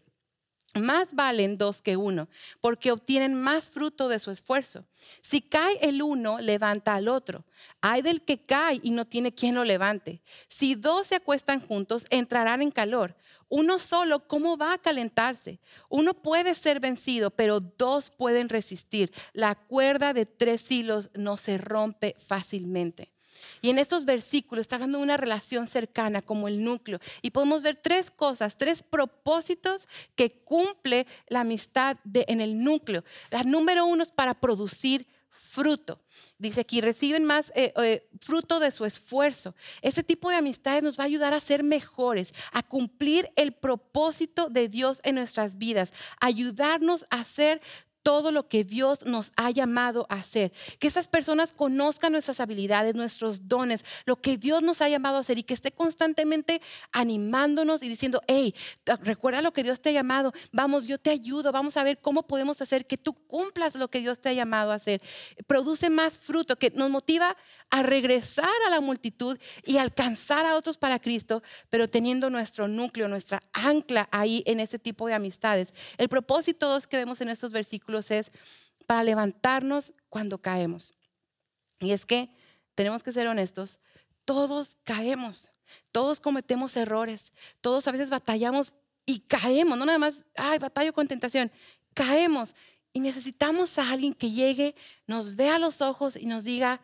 más 0.75 1.15
valen 1.15 1.57
dos 1.57 1.81
que 1.81 1.97
uno, 1.97 2.29
porque 2.61 2.93
obtienen 2.93 3.35
más 3.35 3.71
fruto 3.71 4.09
de 4.09 4.19
su 4.19 4.31
esfuerzo. 4.31 4.85
Si 5.23 5.41
cae 5.41 5.79
el 5.83 6.03
uno, 6.03 6.41
levanta 6.41 6.95
al 6.95 7.09
otro. 7.09 7.45
Hay 7.81 8.03
del 8.03 8.23
que 8.23 8.45
cae 8.45 8.81
y 8.83 8.91
no 8.91 9.07
tiene 9.07 9.33
quien 9.33 9.55
lo 9.55 9.65
levante. 9.65 10.23
Si 10.49 10.75
dos 10.75 11.09
se 11.09 11.17
acuestan 11.17 11.61
juntos, 11.61 12.07
entrarán 12.11 12.63
en 12.63 12.71
calor. 12.71 13.17
Uno 13.49 13.79
solo, 13.79 14.27
¿cómo 14.27 14.57
va 14.57 14.73
a 14.73 14.79
calentarse? 14.79 15.61
Uno 15.89 16.15
puede 16.15 16.55
ser 16.55 16.81
vencido, 16.81 17.31
pero 17.31 17.61
dos 17.61 18.11
pueden 18.11 18.49
resistir. 18.49 19.13
La 19.33 19.55
cuerda 19.55 20.13
de 20.13 20.27
tres 20.27 20.71
hilos 20.71 21.11
no 21.15 21.37
se 21.37 21.59
rompe 21.59 22.17
fácilmente. 22.19 23.14
Y 23.63 23.71
en 23.71 23.79
estos 23.79 24.05
versículos 24.05 24.63
está 24.63 24.77
hablando 24.77 24.99
de 24.99 25.05
una 25.05 25.17
relación 25.17 25.67
cercana 25.67 26.23
como 26.23 26.49
el 26.49 26.63
núcleo. 26.63 27.01
Y 27.23 27.31
podemos 27.31 27.63
ver 27.63 27.77
tres 27.77 28.11
cosas, 28.11 28.57
tres 28.57 28.83
propósitos 28.83 29.89
que 30.15 30.31
cumple 30.31 31.07
la 31.29 31.41
amistad 31.41 31.97
en 32.13 32.41
el 32.41 32.63
núcleo. 32.63 33.05
La 33.31 33.43
número 33.43 33.87
uno 33.87 34.03
es 34.03 34.11
para 34.11 34.35
producir 34.35 35.07
fruto. 35.35 36.01
Dice 36.39 36.61
aquí, 36.61 36.81
reciben 36.81 37.25
más 37.25 37.53
eh, 37.55 37.73
eh, 37.77 38.09
fruto 38.21 38.61
de 38.61 38.71
su 38.71 38.85
esfuerzo. 38.85 39.55
Ese 39.83 40.03
tipo 40.03 40.31
de 40.31 40.37
amistades 40.37 40.83
nos 40.83 40.99
va 40.99 41.05
a 41.05 41.07
ayudar 41.07 41.33
a 41.33 41.41
ser 41.41 41.63
mejores, 41.63 42.35
a 42.53 42.63
cumplir 42.63 43.31
el 43.37 43.53
propósito 43.53 44.49
de 44.49 44.69
Dios 44.69 45.01
en 45.05 45.17
nuestras 45.17 45.59
vidas, 45.59 45.93
ayudarnos 46.21 47.07
a 47.11 47.25
ser 47.25 47.61
todo 48.05 48.31
lo 48.31 48.49
que 48.49 48.65
Dios 48.65 49.05
nos 49.07 49.33
ha 49.35 49.51
llamado 49.51 50.07
a 50.11 50.17
hacer. 50.17 50.53
Que 50.79 50.87
estas 50.87 51.09
personas 51.09 51.53
conozcan 51.53 52.13
nuestras 52.13 52.39
habilidades, 52.39 52.95
nuestros 52.95 53.49
dones, 53.49 53.85
lo 54.05 54.17
que 54.17 54.37
Dios 54.37 54.63
nos 54.63 54.83
ha 54.83 54.89
llamado 54.89 55.17
a 55.17 55.21
hacer 55.21 55.39
y 55.39 55.43
que 55.43 55.55
esté 55.55 55.73
constantemente 55.73 56.61
animándonos 56.93 57.83
y 57.83 57.89
diciendo, 57.89 58.23
hey, 58.29 58.55
recuerda 59.01 59.41
lo 59.41 59.53
que 59.53 59.63
Dios 59.63 59.81
te 59.81 59.89
ha 59.89 59.93
llamado, 59.93 60.33
vamos, 60.53 60.87
yo 60.87 60.99
te 60.99 61.11
ayudo, 61.11 61.51
vamos 61.51 61.79
a 61.79 61.83
ver 61.83 61.99
cómo 61.99 62.25
podemos 62.27 62.61
hacer 62.61 62.87
que 62.87 62.99
tú 62.99 63.15
cumplas 63.15 63.75
lo 63.75 63.89
que 63.89 64.01
Dios 64.01 64.21
te 64.21 64.29
ha 64.29 64.35
llamado 64.35 64.71
a 64.71 64.75
hacer. 64.75 65.01
Produce 65.47 65.89
más 65.89 66.19
fruto, 66.19 66.57
que 66.57 66.71
nos 66.71 66.91
motiva 66.91 67.37
a 67.71 67.83
regresar 67.83 68.51
a 68.67 68.71
la 68.71 68.83
multitud 68.83 69.39
y 69.65 69.79
alcanzar 69.79 70.45
a 70.45 70.57
otros 70.57 70.77
para 70.77 70.99
Cristo, 70.99 71.43
pero 71.71 71.89
teniendo 71.89 72.29
nuestro 72.29 72.69
núcleo, 72.69 73.09
nuestra 73.09 73.41
ancla 73.55 74.11
ahí 74.13 74.43
en 74.47 74.61
ese 74.61 74.79
tipo 74.79 75.07
de 75.07 75.15
amistades. 75.15 75.73
El 75.97 76.11
propósito 76.11 76.75
que 76.89 76.97
vemos 76.97 77.21
en 77.21 77.29
estos 77.29 77.53
versículos 77.53 77.94
es 78.11 78.33
para 78.87 79.05
levantarnos 79.05 79.93
cuando 80.09 80.39
caemos. 80.39 80.93
Y 81.81 81.93
es 81.93 82.07
que 82.07 82.31
tenemos 82.75 83.03
que 83.03 83.13
ser 83.13 83.27
honestos, 83.27 83.79
todos 84.25 84.77
caemos, 84.85 85.51
todos 85.93 86.21
cometemos 86.21 86.77
errores, 86.77 87.33
todos 87.61 87.87
a 87.89 87.93
veces 87.93 88.11
batallamos 88.11 88.73
y 89.07 89.21
caemos, 89.21 89.79
no 89.79 89.85
nada 89.85 89.99
más, 89.99 90.25
ay, 90.37 90.59
batallo 90.59 90.93
con 90.93 91.09
tentación, 91.09 91.53
caemos 91.95 92.55
y 92.93 93.01
necesitamos 93.01 93.79
a 93.79 93.91
alguien 93.91 94.15
que 94.15 94.31
llegue, 94.31 94.75
nos 95.07 95.37
vea 95.37 95.57
a 95.57 95.59
los 95.59 95.83
ojos 95.83 96.17
y 96.17 96.27
nos 96.27 96.45
diga, 96.45 96.81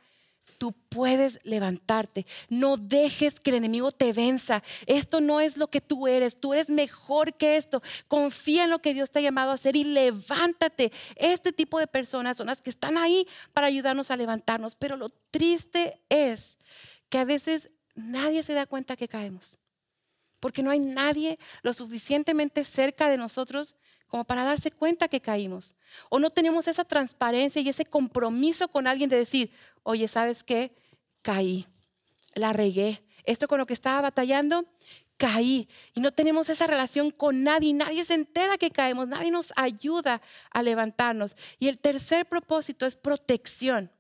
tú 0.51 0.73
puedes 0.89 1.39
levantarte. 1.45 2.27
No 2.49 2.77
dejes 2.77 3.41
que 3.41 3.51
el 3.51 3.57
enemigo 3.57 3.93
te 3.93 4.13
venza. 4.13 4.63
Esto 4.87 5.21
no 5.21 5.41
es 5.41 5.57
lo 5.57 5.69
que 5.69 5.81
tú 5.81 6.09
eres. 6.09 6.39
Tú 6.39 6.53
eres 6.53 6.69
mejor 6.69 7.35
que 7.35 7.57
esto. 7.57 7.83
Confía 8.09 8.65
en 8.65 8.71
lo 8.71 8.81
que 8.81 8.95
Dios 8.95 9.11
te 9.11 9.21
ha 9.21 9.23
llamado 9.23 9.51
a 9.51 9.55
hacer 9.55 9.77
y 9.77 9.85
levántate. 9.85 10.93
Este 11.17 11.53
tipo 11.53 11.79
de 11.79 11.87
personas 11.87 12.37
son 12.37 12.49
las 12.49 12.61
que 12.61 12.71
están 12.71 12.99
ahí 12.99 13.27
para 13.53 13.67
ayudarnos 13.67 14.11
a 14.11 14.17
levantarnos. 14.17 14.75
Pero 14.77 14.97
lo 14.97 15.09
triste 15.31 16.01
es 16.09 16.59
que 17.09 17.19
a 17.19 17.25
veces 17.25 17.71
nadie 17.95 18.43
se 18.43 18.55
da 18.55 18.67
cuenta 18.67 18.97
que 18.97 19.09
caemos. 19.09 19.59
Porque 20.41 20.63
no 20.63 20.71
hay 20.71 20.79
nadie 20.81 21.39
lo 21.63 21.73
suficientemente 21.73 22.65
cerca 22.65 23.09
de 23.09 23.19
nosotros 23.19 23.75
como 24.11 24.25
para 24.25 24.45
darse 24.45 24.71
cuenta 24.71 25.09
que 25.09 25.21
caímos. 25.21 25.75
O 26.09 26.19
no 26.19 26.31
tenemos 26.31 26.69
esa 26.69 26.85
transparencia 26.85 27.63
y 27.63 27.69
ese 27.69 27.87
compromiso 27.87 28.69
con 28.69 28.87
alguien 28.87 29.09
de 29.09 29.17
decir, 29.17 29.53
oye, 29.85 30.09
¿sabes 30.09 30.43
qué? 30.43 30.75
Caí, 31.23 31.67
la 32.35 32.53
regué. 32.53 33.03
Esto 33.25 33.47
con 33.47 33.59
lo 33.59 33.67
que 33.67 33.75
estaba 33.75 34.01
batallando, 34.01 34.67
caí. 35.17 35.69
Y 35.95 36.01
no 36.01 36.13
tenemos 36.13 36.49
esa 36.49 36.67
relación 36.67 37.13
con 37.13 37.45
nadie. 37.45 37.73
Nadie 37.73 38.05
se 38.05 38.15
entera 38.15 38.59
que 38.59 38.73
caemos. 38.73 39.07
Nadie 39.07 39.31
nos 39.31 39.53
ayuda 39.55 40.21
a 40.51 40.63
levantarnos. 40.63 41.37
Y 41.61 41.69
el 41.69 41.79
tercer 41.79 42.27
propósito 42.27 42.87
es 42.87 42.97
protección. 42.97 43.93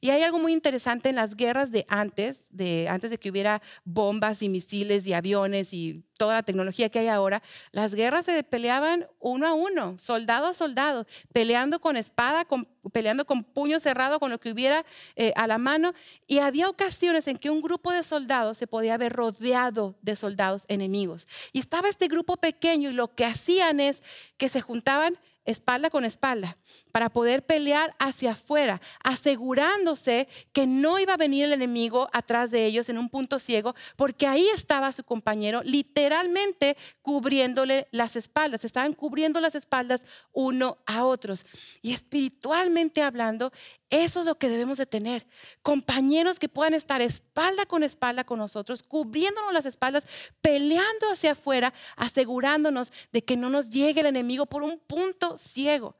Y 0.00 0.10
hay 0.10 0.22
algo 0.22 0.38
muy 0.38 0.52
interesante 0.52 1.08
en 1.08 1.16
las 1.16 1.34
guerras 1.34 1.70
de 1.70 1.84
antes, 1.88 2.48
de 2.52 2.88
antes 2.88 3.10
de 3.10 3.18
que 3.18 3.30
hubiera 3.30 3.62
bombas 3.84 4.42
y 4.42 4.48
misiles 4.48 5.06
y 5.06 5.12
aviones 5.12 5.72
y 5.72 6.04
toda 6.18 6.34
la 6.34 6.42
tecnología 6.42 6.90
que 6.90 6.98
hay 6.98 7.08
ahora, 7.08 7.42
las 7.70 7.94
guerras 7.94 8.26
se 8.26 8.42
peleaban 8.42 9.06
uno 9.20 9.46
a 9.46 9.54
uno, 9.54 9.96
soldado 9.98 10.48
a 10.48 10.54
soldado, 10.54 11.06
peleando 11.32 11.80
con 11.80 11.96
espada, 11.96 12.46
peleando 12.92 13.24
con 13.24 13.44
puño 13.44 13.80
cerrado, 13.80 14.20
con 14.20 14.30
lo 14.30 14.38
que 14.38 14.50
hubiera 14.50 14.84
eh, 15.16 15.32
a 15.36 15.46
la 15.46 15.58
mano. 15.58 15.94
Y 16.26 16.40
había 16.40 16.68
ocasiones 16.68 17.28
en 17.28 17.38
que 17.38 17.50
un 17.50 17.62
grupo 17.62 17.92
de 17.92 18.02
soldados 18.02 18.58
se 18.58 18.66
podía 18.66 18.98
ver 18.98 19.12
rodeado 19.12 19.96
de 20.02 20.16
soldados 20.16 20.64
enemigos. 20.68 21.26
Y 21.52 21.60
estaba 21.60 21.88
este 21.88 22.08
grupo 22.08 22.36
pequeño 22.36 22.90
y 22.90 22.94
lo 22.94 23.14
que 23.14 23.24
hacían 23.24 23.80
es 23.80 24.02
que 24.36 24.48
se 24.48 24.60
juntaban 24.60 25.18
espalda 25.50 25.90
con 25.90 26.04
espalda, 26.04 26.58
para 26.92 27.08
poder 27.08 27.44
pelear 27.44 27.94
hacia 27.98 28.32
afuera, 28.32 28.80
asegurándose 29.02 30.28
que 30.52 30.66
no 30.66 30.98
iba 30.98 31.14
a 31.14 31.18
venir 31.18 31.44
el 31.44 31.52
enemigo 31.52 32.08
atrás 32.12 32.50
de 32.50 32.64
ellos 32.66 32.88
en 32.88 32.98
un 32.98 33.08
punto 33.08 33.38
ciego, 33.38 33.74
porque 33.96 34.26
ahí 34.26 34.48
estaba 34.54 34.92
su 34.92 35.04
compañero 35.04 35.62
literalmente 35.64 36.76
cubriéndole 37.02 37.88
las 37.92 38.16
espaldas, 38.16 38.64
estaban 38.64 38.92
cubriendo 38.92 39.40
las 39.40 39.54
espaldas 39.54 40.06
uno 40.32 40.78
a 40.86 41.04
otros. 41.04 41.46
Y 41.80 41.92
espiritualmente 41.92 43.02
hablando, 43.02 43.52
eso 43.90 44.20
es 44.20 44.26
lo 44.26 44.36
que 44.36 44.50
debemos 44.50 44.76
de 44.76 44.84
tener. 44.84 45.26
Compañeros 45.62 46.38
que 46.38 46.50
puedan 46.50 46.74
estar 46.74 47.00
espalda 47.00 47.64
con 47.64 47.82
espalda 47.82 48.24
con 48.24 48.38
nosotros, 48.38 48.82
cubriéndonos 48.82 49.52
las 49.52 49.64
espaldas, 49.64 50.06
peleando 50.42 51.10
hacia 51.10 51.32
afuera, 51.32 51.72
asegurándonos 51.96 52.92
de 53.12 53.24
que 53.24 53.36
no 53.36 53.48
nos 53.48 53.70
llegue 53.70 54.00
el 54.00 54.06
enemigo 54.06 54.44
por 54.44 54.62
un 54.62 54.78
punto 54.78 55.37
ciego. 55.38 55.96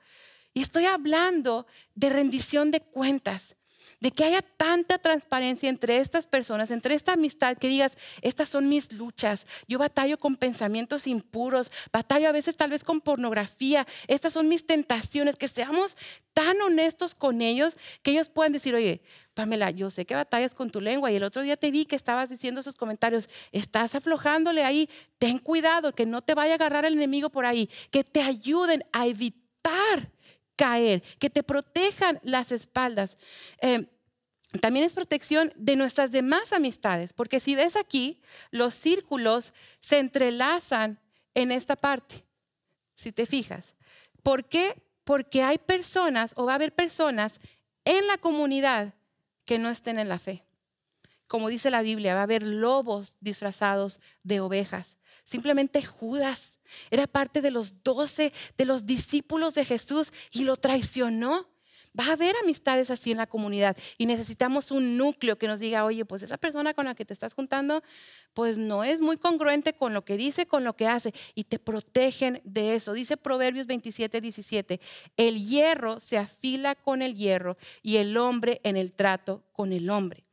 Y 0.52 0.62
estoy 0.62 0.86
hablando 0.86 1.66
de 1.94 2.08
rendición 2.08 2.70
de 2.70 2.80
cuentas 2.80 3.56
de 4.00 4.10
que 4.10 4.24
haya 4.24 4.42
tanta 4.42 4.98
transparencia 4.98 5.68
entre 5.68 5.98
estas 5.98 6.26
personas, 6.26 6.70
entre 6.70 6.94
esta 6.94 7.14
amistad, 7.14 7.56
que 7.56 7.68
digas, 7.68 7.96
estas 8.22 8.48
son 8.48 8.68
mis 8.68 8.92
luchas, 8.92 9.46
yo 9.66 9.78
batallo 9.78 10.18
con 10.18 10.36
pensamientos 10.36 11.06
impuros, 11.06 11.70
batallo 11.92 12.28
a 12.28 12.32
veces 12.32 12.56
tal 12.56 12.70
vez 12.70 12.84
con 12.84 13.00
pornografía, 13.00 13.86
estas 14.06 14.32
son 14.32 14.48
mis 14.48 14.66
tentaciones, 14.66 15.36
que 15.36 15.48
seamos 15.48 15.96
tan 16.32 16.60
honestos 16.60 17.14
con 17.14 17.42
ellos 17.42 17.76
que 18.02 18.12
ellos 18.12 18.28
puedan 18.28 18.52
decir, 18.52 18.74
oye, 18.74 19.02
Pamela, 19.34 19.70
yo 19.70 19.90
sé 19.90 20.06
que 20.06 20.14
batallas 20.14 20.54
con 20.54 20.70
tu 20.70 20.80
lengua 20.80 21.10
y 21.10 21.16
el 21.16 21.22
otro 21.22 21.42
día 21.42 21.56
te 21.56 21.70
vi 21.70 21.84
que 21.84 21.96
estabas 21.96 22.28
diciendo 22.28 22.60
esos 22.60 22.76
comentarios, 22.76 23.28
estás 23.52 23.94
aflojándole 23.94 24.64
ahí, 24.64 24.88
ten 25.18 25.38
cuidado, 25.38 25.92
que 25.92 26.06
no 26.06 26.22
te 26.22 26.34
vaya 26.34 26.52
a 26.52 26.54
agarrar 26.54 26.84
el 26.84 26.94
enemigo 26.94 27.30
por 27.30 27.46
ahí, 27.46 27.68
que 27.90 28.04
te 28.04 28.22
ayuden 28.22 28.84
a 28.92 29.06
evitar 29.06 30.10
caer, 30.58 31.02
que 31.18 31.30
te 31.30 31.42
protejan 31.42 32.20
las 32.22 32.52
espaldas. 32.52 33.16
Eh, 33.62 33.86
también 34.60 34.84
es 34.84 34.92
protección 34.92 35.52
de 35.56 35.76
nuestras 35.76 36.10
demás 36.10 36.52
amistades, 36.52 37.12
porque 37.12 37.38
si 37.38 37.54
ves 37.54 37.76
aquí, 37.76 38.20
los 38.50 38.74
círculos 38.74 39.52
se 39.80 39.98
entrelazan 39.98 40.98
en 41.34 41.52
esta 41.52 41.76
parte, 41.76 42.24
si 42.96 43.12
te 43.12 43.24
fijas. 43.24 43.74
¿Por 44.22 44.46
qué? 44.46 44.82
Porque 45.04 45.42
hay 45.42 45.58
personas 45.58 46.32
o 46.36 46.44
va 46.44 46.52
a 46.52 46.56
haber 46.56 46.74
personas 46.74 47.40
en 47.84 48.06
la 48.06 48.18
comunidad 48.18 48.94
que 49.44 49.58
no 49.58 49.70
estén 49.70 49.98
en 49.98 50.08
la 50.08 50.18
fe. 50.18 50.44
Como 51.26 51.48
dice 51.48 51.70
la 51.70 51.82
Biblia, 51.82 52.14
va 52.14 52.20
a 52.20 52.24
haber 52.24 52.46
lobos 52.46 53.16
disfrazados 53.20 54.00
de 54.22 54.40
ovejas. 54.40 54.96
Simplemente 55.24 55.82
Judas 55.82 56.57
era 56.90 57.06
parte 57.06 57.40
de 57.40 57.50
los 57.50 57.82
doce, 57.82 58.32
de 58.56 58.64
los 58.64 58.86
discípulos 58.86 59.54
de 59.54 59.64
Jesús 59.64 60.12
y 60.32 60.44
lo 60.44 60.56
traicionó. 60.56 61.48
Va 61.98 62.06
a 62.06 62.12
haber 62.12 62.36
amistades 62.42 62.90
así 62.90 63.10
en 63.10 63.16
la 63.16 63.26
comunidad 63.26 63.76
y 63.96 64.06
necesitamos 64.06 64.70
un 64.70 64.96
núcleo 64.96 65.38
que 65.38 65.48
nos 65.48 65.58
diga, 65.58 65.84
oye, 65.84 66.04
pues 66.04 66.22
esa 66.22 66.36
persona 66.36 66.74
con 66.74 66.84
la 66.84 66.94
que 66.94 67.04
te 67.04 67.12
estás 67.12 67.34
juntando, 67.34 67.82
pues 68.34 68.58
no 68.58 68.84
es 68.84 69.00
muy 69.00 69.16
congruente 69.16 69.72
con 69.72 69.94
lo 69.94 70.04
que 70.04 70.16
dice, 70.16 70.46
con 70.46 70.64
lo 70.64 70.76
que 70.76 70.86
hace 70.86 71.12
y 71.34 71.44
te 71.44 71.58
protegen 71.58 72.40
de 72.44 72.74
eso. 72.74 72.92
Dice 72.92 73.16
Proverbios 73.16 73.66
27, 73.66 74.20
17, 74.20 74.80
el 75.16 75.44
hierro 75.44 75.98
se 75.98 76.18
afila 76.18 76.74
con 76.74 77.02
el 77.02 77.16
hierro 77.16 77.56
y 77.82 77.96
el 77.96 78.16
hombre 78.16 78.60
en 78.64 78.76
el 78.76 78.92
trato 78.92 79.42
con 79.52 79.72
el 79.72 79.90
hombre. 79.90 80.27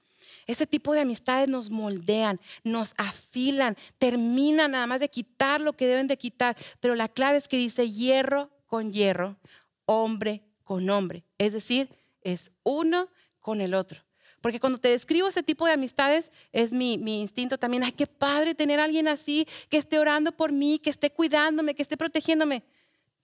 Este 0.47 0.67
tipo 0.67 0.93
de 0.93 1.01
amistades 1.01 1.49
nos 1.49 1.69
moldean, 1.69 2.39
nos 2.63 2.93
afilan, 2.97 3.75
terminan 3.97 4.71
nada 4.71 4.87
más 4.87 4.99
de 4.99 5.09
quitar 5.09 5.61
lo 5.61 5.73
que 5.73 5.87
deben 5.87 6.07
de 6.07 6.17
quitar, 6.17 6.55
pero 6.79 6.95
la 6.95 7.09
clave 7.09 7.37
es 7.37 7.47
que 7.47 7.57
dice 7.57 7.89
hierro 7.89 8.51
con 8.67 8.91
hierro, 8.91 9.37
hombre 9.85 10.43
con 10.63 10.89
hombre. 10.89 11.23
Es 11.37 11.53
decir, 11.53 11.89
es 12.21 12.51
uno 12.63 13.09
con 13.39 13.61
el 13.61 13.73
otro. 13.73 14.01
Porque 14.41 14.59
cuando 14.59 14.79
te 14.79 14.89
describo 14.89 15.27
ese 15.27 15.41
tipo 15.41 15.65
de 15.65 15.71
amistades, 15.71 16.31
es 16.51 16.71
mi, 16.71 16.99
mi, 16.99 17.21
instinto 17.21 17.57
también. 17.57 17.83
Ay, 17.83 17.93
qué 17.93 18.05
padre 18.05 18.53
tener 18.53 18.79
alguien 18.79 19.07
así, 19.07 19.47
que 19.69 19.77
esté 19.77 19.97
orando 19.97 20.31
por 20.31 20.51
mí, 20.51 20.77
que 20.77 20.91
esté 20.91 21.09
cuidándome, 21.09 21.73
que 21.73 21.81
esté 21.81 21.97
protegiéndome. 21.97 22.63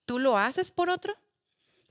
¿Tú 0.06 0.18
lo 0.18 0.38
haces 0.38 0.72
por 0.72 0.90
otro? 0.90 1.16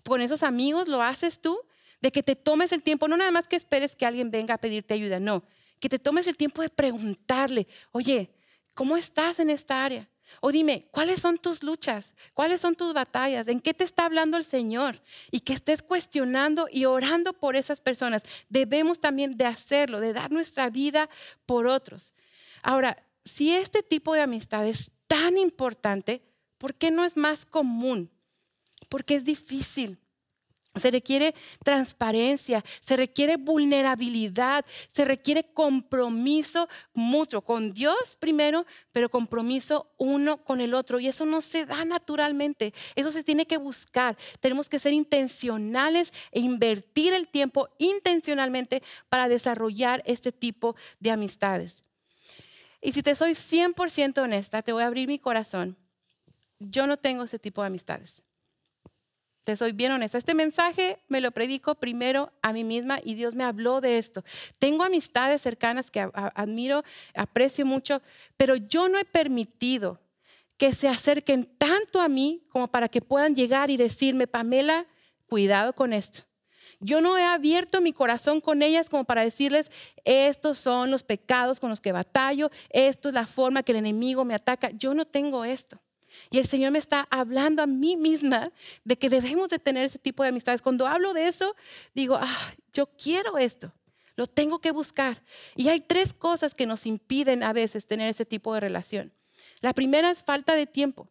¿Con 0.05 0.21
esos 0.21 0.43
amigos 0.43 0.89
lo 0.89 1.01
haces 1.03 1.41
tú? 1.41 1.61
De 2.01 2.11
que 2.13 2.23
te 2.23 2.37
tomes 2.37 2.73
el 2.73 2.83
tiempo, 2.83 3.09
no 3.09 3.17
nada 3.17 3.31
más 3.31 3.49
que 3.49 3.57
esperes 3.57 3.97
que 3.97 4.07
alguien 4.07 4.31
venga 4.31 4.55
a 4.55 4.59
pedirte 4.59 4.95
ayuda, 4.95 5.21
no. 5.21 5.45
Que 5.81 5.89
te 5.89 5.99
tomes 5.99 6.27
el 6.27 6.37
tiempo 6.37 6.63
de 6.63 6.69
preguntarle, 6.69 7.67
oye, 7.93 8.31
¿cómo 8.75 8.97
estás 8.97 9.39
en 9.39 9.51
esta 9.51 9.85
área? 9.85 10.09
O 10.41 10.53
dime, 10.53 10.89
¿cuáles 10.93 11.21
son 11.21 11.39
tus 11.39 11.63
luchas? 11.63 12.15
¿Cuáles 12.35 12.61
son 12.61 12.75
tus 12.75 12.95
batallas? 12.95 13.49
¿En 13.49 13.61
qué 13.61 13.75
te 13.75 13.85
está 13.85 14.05
hablando 14.05 14.37
el 14.37 14.45
Señor? 14.45 15.03
Y 15.31 15.41
que 15.41 15.53
estés 15.53 15.83
cuestionando 15.83 16.69
y 16.71 16.85
orando 16.85 17.33
por 17.33 17.57
esas 17.57 17.81
personas. 17.81 18.23
Debemos 18.49 19.01
también 19.01 19.37
de 19.37 19.47
hacerlo, 19.47 20.01
de 20.01 20.13
dar 20.13 20.31
nuestra 20.31 20.71
vida 20.71 21.11
por 21.47 21.67
otros. 21.67 22.15
Ahora, 22.63 22.97
si 23.25 23.55
este 23.55 23.83
tipo 23.83 24.15
de 24.15 24.21
amistad 24.21 24.67
es 24.67 24.93
tan 25.07 25.37
importante, 25.37 26.23
¿por 26.59 26.75
qué 26.75 26.91
no 26.91 27.05
es 27.05 27.17
más 27.17 27.45
común? 27.45 28.11
Porque 28.89 29.15
es 29.15 29.25
difícil. 29.25 29.99
Se 30.77 30.93
requiere 30.93 31.35
transparencia, 31.65 32.65
se 32.81 32.97
requiere 32.97 33.37
vulnerabilidad, 33.37 34.65
se 34.89 35.05
requiere 35.05 35.53
compromiso 35.53 36.69
mutuo 36.95 37.43
con 37.43 37.73
Dios 37.73 38.17
primero, 38.21 38.65
pero 38.93 39.09
compromiso 39.09 39.93
uno 39.99 40.45
con 40.45 40.61
el 40.61 40.75
otro. 40.75 41.01
Y 41.01 41.09
eso 41.09 41.27
no 41.27 41.43
se 41.43 41.67
da 41.67 41.85
naturalmente, 41.85 42.73
eso 42.95 43.11
se 43.11 43.25
tiene 43.25 43.47
que 43.47 43.57
buscar. 43.57 44.17
Tenemos 44.39 44.69
que 44.69 44.79
ser 44.79 44.93
intencionales 44.93 46.13
e 46.31 46.39
invertir 46.39 47.15
el 47.15 47.27
tiempo 47.27 47.69
intencionalmente 47.79 48.83
para 49.09 49.29
desarrollar 49.29 50.05
este 50.07 50.31
tipo 50.31 50.77
de 51.01 51.11
amistades. 51.11 51.83
Y 52.81 52.93
si 52.93 53.03
te 53.03 53.17
soy 53.17 53.33
100% 53.33 54.23
honesta, 54.23 54.63
te 54.63 54.73
voy 54.73 54.85
a 54.85 54.87
abrir 54.87 55.09
mi 55.09 55.19
corazón. 55.19 55.77
Yo 56.61 56.87
no 56.87 56.97
tengo 56.97 57.25
ese 57.25 57.41
tipo 57.41 57.61
de 57.61 57.67
amistades. 57.67 58.23
Soy 59.57 59.73
bien 59.73 59.93
honesta. 59.93 60.19
Este 60.19 60.35
mensaje 60.35 60.99
me 61.09 61.21
lo 61.21 61.31
predico 61.31 61.75
primero 61.75 62.33
a 62.43 62.53
mí 62.53 62.65
misma 62.65 62.99
y 63.05 63.15
Dios 63.15 63.35
me 63.35 63.45
habló 63.45 63.81
de 63.81 63.99
esto. 63.99 64.25
Tengo 64.59 64.85
amistades 64.85 65.43
cercanas 65.43 65.91
que 65.91 66.09
admiro, 66.13 66.83
aprecio 67.15 67.67
mucho, 67.67 68.03
pero 68.37 68.57
yo 68.57 68.89
no 68.89 68.99
he 68.99 69.05
permitido 69.05 70.01
que 70.57 70.75
se 70.75 70.89
acerquen 70.89 71.47
tanto 71.57 72.01
a 72.01 72.09
mí 72.09 72.47
como 72.51 72.69
para 72.69 72.89
que 72.89 73.01
puedan 73.01 73.35
llegar 73.35 73.71
y 73.71 73.77
decirme, 73.77 74.27
Pamela, 74.27 74.87
cuidado 75.27 75.73
con 75.73 75.93
esto. 75.93 76.23
Yo 76.81 77.01
no 77.01 77.19
he 77.19 77.25
abierto 77.25 77.81
mi 77.81 77.93
corazón 77.93 78.41
con 78.41 78.63
ellas 78.63 78.89
como 78.89 79.05
para 79.05 79.23
decirles, 79.23 79.71
estos 80.05 80.59
son 80.59 80.91
los 80.91 81.03
pecados 81.03 81.61
con 81.61 81.71
los 81.71 81.81
que 81.81 81.93
batallo, 81.93 82.51
esto 82.71 83.09
es 83.09 83.15
la 83.15 83.27
forma 83.27 83.63
que 83.63 83.73
el 83.73 83.79
enemigo 83.79 84.25
me 84.25 84.35
ataca. 84.35 84.71
Yo 84.71 84.95
no 84.95 85.07
tengo 85.07 85.45
esto. 85.45 85.79
Y 86.31 86.39
el 86.39 86.47
Señor 86.47 86.73
me 86.73 86.79
está 86.79 87.07
hablando 87.11 87.63
a 87.63 87.67
mí 87.67 87.97
misma 87.97 88.53
de 88.85 88.97
que 88.97 89.09
debemos 89.09 89.49
de 89.49 89.59
tener 89.59 89.85
ese 89.85 89.99
tipo 89.99 90.23
de 90.23 90.31
amistades. 90.31 90.63
Cuando 90.63 90.87
hablo 90.87 91.13
de 91.13 91.29
eso, 91.29 91.55
digo, 91.95 92.19
ah, 92.21 92.55
yo 92.73 92.87
quiero 92.87 93.39
esto, 93.39 93.73
lo 94.17 94.27
tengo 94.27 94.61
que 94.61 94.73
buscar. 94.73 95.23
Y 95.57 95.69
hay 95.69 95.81
tres 95.81 96.13
cosas 96.13 96.55
que 96.55 96.67
nos 96.67 96.87
impiden 96.87 97.43
a 97.43 97.53
veces 97.53 97.87
tener 97.87 98.09
ese 98.09 98.25
tipo 98.25 98.55
de 98.55 98.61
relación. 98.61 99.13
La 99.61 99.73
primera 99.73 100.11
es 100.11 100.23
falta 100.23 100.55
de 100.55 100.67
tiempo. 100.67 101.09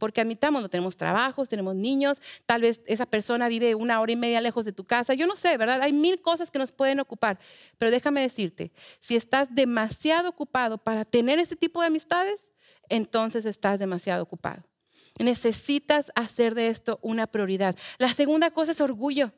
Porque 0.00 0.22
admitamos, 0.22 0.62
no 0.62 0.70
tenemos 0.70 0.96
trabajos, 0.96 1.50
tenemos 1.50 1.74
niños, 1.74 2.22
tal 2.46 2.62
vez 2.62 2.80
esa 2.86 3.04
persona 3.04 3.48
vive 3.48 3.74
una 3.74 4.00
hora 4.00 4.10
y 4.10 4.16
media 4.16 4.40
lejos 4.40 4.64
de 4.64 4.72
tu 4.72 4.84
casa, 4.84 5.12
yo 5.12 5.26
no 5.26 5.36
sé, 5.36 5.58
¿verdad? 5.58 5.82
Hay 5.82 5.92
mil 5.92 6.22
cosas 6.22 6.50
que 6.50 6.58
nos 6.58 6.72
pueden 6.72 7.00
ocupar, 7.00 7.38
pero 7.76 7.90
déjame 7.90 8.22
decirte, 8.22 8.72
si 8.98 9.14
estás 9.14 9.54
demasiado 9.54 10.30
ocupado 10.30 10.78
para 10.78 11.04
tener 11.04 11.38
ese 11.38 11.54
tipo 11.54 11.82
de 11.82 11.88
amistades, 11.88 12.50
entonces 12.90 13.46
estás 13.46 13.78
demasiado 13.78 14.22
ocupado. 14.22 14.64
Necesitas 15.18 16.12
hacer 16.14 16.54
de 16.54 16.68
esto 16.68 16.98
una 17.02 17.26
prioridad. 17.26 17.76
La 17.98 18.12
segunda 18.12 18.50
cosa 18.50 18.72
es 18.72 18.80
orgullo. 18.80 19.32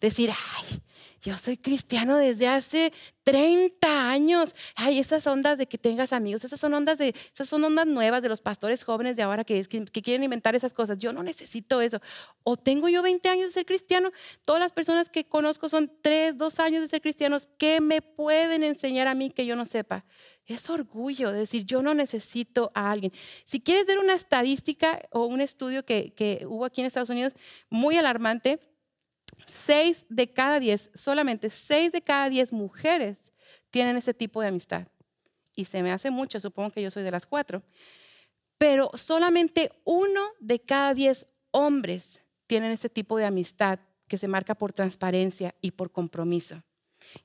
Decir, 0.00 0.30
ay, 0.30 0.82
yo 1.22 1.36
soy 1.36 1.56
cristiano 1.56 2.16
desde 2.16 2.48
hace 2.48 2.92
30 3.24 4.10
años. 4.10 4.54
Ay, 4.76 4.98
esas 4.98 5.26
ondas 5.26 5.58
de 5.58 5.66
que 5.66 5.78
tengas 5.78 6.12
amigos, 6.12 6.44
esas 6.44 6.60
son 6.60 6.74
ondas 6.74 6.98
de, 6.98 7.14
esas 7.32 7.48
son 7.48 7.64
ondas 7.64 7.86
nuevas 7.86 8.22
de 8.22 8.28
los 8.28 8.40
pastores 8.40 8.84
jóvenes 8.84 9.16
de 9.16 9.22
ahora 9.22 9.42
que, 9.42 9.64
que, 9.64 10.02
quieren 10.02 10.22
inventar 10.22 10.54
esas 10.54 10.74
cosas. 10.74 10.98
Yo 10.98 11.12
no 11.12 11.22
necesito 11.22 11.80
eso. 11.80 12.00
O 12.44 12.56
tengo 12.56 12.88
yo 12.88 13.02
20 13.02 13.28
años 13.28 13.46
de 13.46 13.50
ser 13.50 13.66
cristiano. 13.66 14.12
Todas 14.44 14.60
las 14.60 14.72
personas 14.72 15.08
que 15.08 15.24
conozco 15.24 15.68
son 15.68 15.90
3, 16.02 16.38
2 16.38 16.60
años 16.60 16.82
de 16.82 16.88
ser 16.88 17.00
cristianos. 17.00 17.48
¿Qué 17.58 17.80
me 17.80 18.02
pueden 18.02 18.62
enseñar 18.62 19.08
a 19.08 19.14
mí 19.14 19.30
que 19.30 19.46
yo 19.46 19.56
no 19.56 19.64
sepa? 19.64 20.04
Es 20.44 20.70
orgullo 20.70 21.32
de 21.32 21.40
decir, 21.40 21.64
yo 21.64 21.82
no 21.82 21.94
necesito 21.94 22.70
a 22.74 22.92
alguien. 22.92 23.12
Si 23.44 23.60
quieres 23.60 23.86
ver 23.86 23.98
una 23.98 24.14
estadística 24.14 25.00
o 25.10 25.26
un 25.26 25.40
estudio 25.40 25.84
que, 25.84 26.12
que 26.14 26.46
hubo 26.46 26.64
aquí 26.64 26.82
en 26.82 26.86
Estados 26.86 27.10
Unidos 27.10 27.34
muy 27.68 27.96
alarmante, 27.96 28.60
seis 29.44 30.06
de 30.08 30.32
cada 30.32 30.60
diez, 30.60 30.90
solamente 30.94 31.50
seis 31.50 31.92
de 31.92 32.02
cada 32.02 32.28
diez 32.28 32.52
mujeres 32.52 33.32
tienen 33.70 33.96
ese 33.96 34.14
tipo 34.14 34.40
de 34.40 34.48
amistad. 34.48 34.88
Y 35.54 35.64
se 35.64 35.82
me 35.82 35.92
hace 35.92 36.10
mucho, 36.10 36.40
supongo 36.40 36.70
que 36.70 36.82
yo 36.82 36.90
soy 36.90 37.02
de 37.02 37.10
las 37.10 37.26
cuatro. 37.26 37.62
Pero 38.58 38.90
solamente 38.94 39.70
uno 39.84 40.20
de 40.40 40.60
cada 40.60 40.94
diez 40.94 41.26
hombres 41.50 42.22
tienen 42.46 42.72
ese 42.72 42.88
tipo 42.88 43.18
de 43.18 43.26
amistad 43.26 43.80
que 44.08 44.18
se 44.18 44.28
marca 44.28 44.54
por 44.54 44.72
transparencia 44.72 45.54
y 45.60 45.72
por 45.72 45.90
compromiso. 45.90 46.62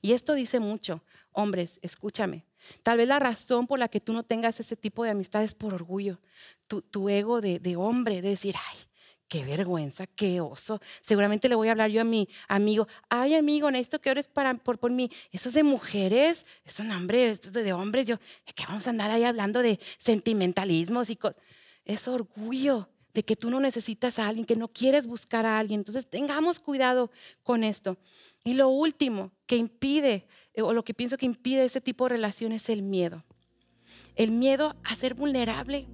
Y 0.00 0.12
esto 0.12 0.34
dice 0.34 0.60
mucho. 0.60 1.02
Hombres, 1.32 1.78
escúchame. 1.82 2.44
Tal 2.82 2.98
vez 2.98 3.08
la 3.08 3.18
razón 3.18 3.66
por 3.66 3.78
la 3.78 3.88
que 3.88 4.00
tú 4.00 4.12
no 4.12 4.22
tengas 4.22 4.60
ese 4.60 4.76
tipo 4.76 5.04
de 5.04 5.10
amistad 5.10 5.42
es 5.42 5.54
por 5.54 5.74
orgullo. 5.74 6.20
Tu, 6.66 7.08
ego 7.08 7.40
de, 7.40 7.58
de 7.58 7.76
hombre, 7.76 8.22
de 8.22 8.30
decir, 8.30 8.54
ay, 8.56 8.78
qué 9.32 9.46
vergüenza, 9.46 10.06
qué 10.06 10.42
oso. 10.42 10.78
Seguramente 11.00 11.48
le 11.48 11.54
voy 11.54 11.68
a 11.68 11.70
hablar 11.70 11.90
yo 11.90 12.02
a 12.02 12.04
mi 12.04 12.28
amigo, 12.48 12.86
ay 13.08 13.34
amigo, 13.34 13.70
necesito 13.70 13.98
que 13.98 14.10
ores 14.10 14.28
para, 14.28 14.52
por, 14.52 14.78
por 14.78 14.90
mí. 14.90 15.10
Eso 15.30 15.48
es 15.48 15.54
de 15.54 15.62
mujeres, 15.62 16.44
eso 16.66 16.84
no, 16.84 16.94
hombre, 16.94 17.30
es 17.30 17.50
de 17.50 17.72
hombres. 17.72 18.06
Yo, 18.06 18.16
es 18.46 18.52
que 18.52 18.66
vamos 18.66 18.86
a 18.86 18.90
andar 18.90 19.10
ahí 19.10 19.24
hablando 19.24 19.62
de 19.62 19.80
sentimentalismos 19.96 21.08
y 21.08 21.18
es 21.86 22.08
orgullo 22.08 22.90
de 23.14 23.22
que 23.22 23.34
tú 23.34 23.48
no 23.48 23.58
necesitas 23.58 24.18
a 24.18 24.28
alguien, 24.28 24.44
que 24.44 24.54
no 24.54 24.68
quieres 24.68 25.06
buscar 25.06 25.46
a 25.46 25.58
alguien. 25.58 25.80
Entonces 25.80 26.06
tengamos 26.06 26.60
cuidado 26.60 27.10
con 27.42 27.64
esto. 27.64 27.96
Y 28.44 28.52
lo 28.52 28.68
último 28.68 29.32
que 29.46 29.56
impide, 29.56 30.26
eh, 30.52 30.60
o 30.60 30.74
lo 30.74 30.84
que 30.84 30.92
pienso 30.92 31.16
que 31.16 31.24
impide 31.24 31.64
este 31.64 31.80
tipo 31.80 32.04
de 32.04 32.16
relación 32.16 32.52
es 32.52 32.68
el 32.68 32.82
miedo. 32.82 33.24
El 34.14 34.30
miedo 34.30 34.76
a 34.84 34.94
ser 34.94 35.14
vulnerable, 35.14 35.88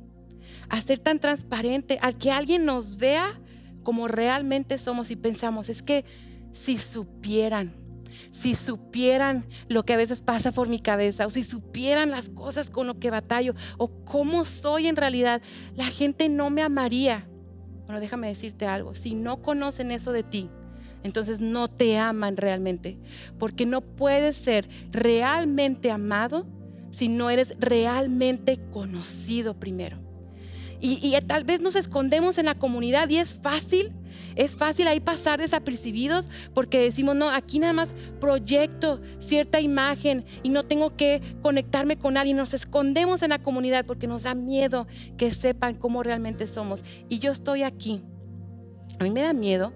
a 0.69 0.81
ser 0.81 0.99
tan 0.99 1.19
transparente, 1.19 1.99
al 2.03 2.17
que 2.17 2.31
alguien 2.31 2.65
nos 2.65 2.97
vea 2.97 3.41
como 3.83 4.09
realmente 4.09 4.79
somos 4.79 5.11
y 5.11 5.17
pensamos, 5.17 5.69
es 5.69 5.83
que 5.83 6.05
si 6.53 6.79
supieran, 6.79 7.75
si 8.31 8.55
supieran 8.55 9.47
lo 9.69 9.85
que 9.85 9.95
a 9.95 9.97
veces 9.97 10.21
pasa 10.21 10.53
por 10.53 10.69
mi 10.69 10.79
cabeza, 10.81 11.27
o 11.27 11.31
si 11.31 11.43
supieran 11.43 12.11
las 12.11 12.29
cosas 12.29 12.71
con 12.71 12.87
lo 12.87 12.99
que 12.99 13.11
batallo, 13.11 13.55
o 13.79 13.89
cómo 14.05 14.45
soy 14.45 14.89
en 14.89 14.97
realidad, 14.97 15.41
la 15.75 15.87
gente 15.87 16.29
no 16.29 16.51
me 16.51 16.63
amaría. 16.63 17.29
Bueno, 17.87 18.01
déjame 18.01 18.29
decirte 18.29 18.67
algo, 18.67 18.95
si 18.95 19.15
no 19.15 19.41
conocen 19.41 19.91
eso 19.91 20.13
de 20.13 20.23
ti, 20.23 20.51
entonces 21.03 21.41
no 21.41 21.69
te 21.69 21.97
aman 21.97 22.37
realmente, 22.37 22.99
porque 23.39 23.65
no 23.65 23.81
puedes 23.81 24.37
ser 24.37 24.69
realmente 24.91 25.91
amado 25.91 26.47
si 26.91 27.09
no 27.09 27.31
eres 27.31 27.55
realmente 27.59 28.59
conocido 28.71 29.59
primero. 29.59 30.08
Y, 30.81 31.17
tal 31.27 31.45
vez 31.45 31.61
nos 31.61 31.75
escondemos 31.75 32.39
en 32.39 32.47
la 32.47 32.55
comunidad 32.55 33.09
y 33.09 33.17
es 33.17 33.35
fácil, 33.35 33.93
es 34.37 34.55
fácil 34.55 34.87
ahí 34.87 35.01
pasar 35.01 35.41
desapercibidos 35.41 36.29
porque 36.55 36.81
decimos, 36.81 37.17
no, 37.17 37.31
aquí 37.31 37.59
nada 37.59 37.73
más 37.73 37.95
proyecto 38.21 39.01
cierta 39.19 39.61
imagen 39.61 40.25
y 40.45 40.51
no 40.51 40.65
tengo 40.65 40.95
que 40.95 41.21
conectarme 41.43 41.99
con 41.99 42.17
alguien. 42.17 42.37
Nos 42.37 42.55
escondemos 42.55 43.23
en 43.23 43.31
la 43.31 43.41
comunidad 43.41 43.87
porque 43.87 44.07
nos 44.07 44.23
da 44.23 44.35
miedo 44.35 44.87
que 45.17 45.33
sepan 45.33 45.75
cómo 45.75 46.05
realmente 46.05 46.47
somos. 46.47 46.85
Y 47.09 47.19
yo 47.19 47.33
estoy 47.33 47.65
aquí. 47.65 48.03
A 49.01 49.05
mí 49.05 49.11
me 49.11 49.23
da 49.23 49.33
miedo. 49.33 49.73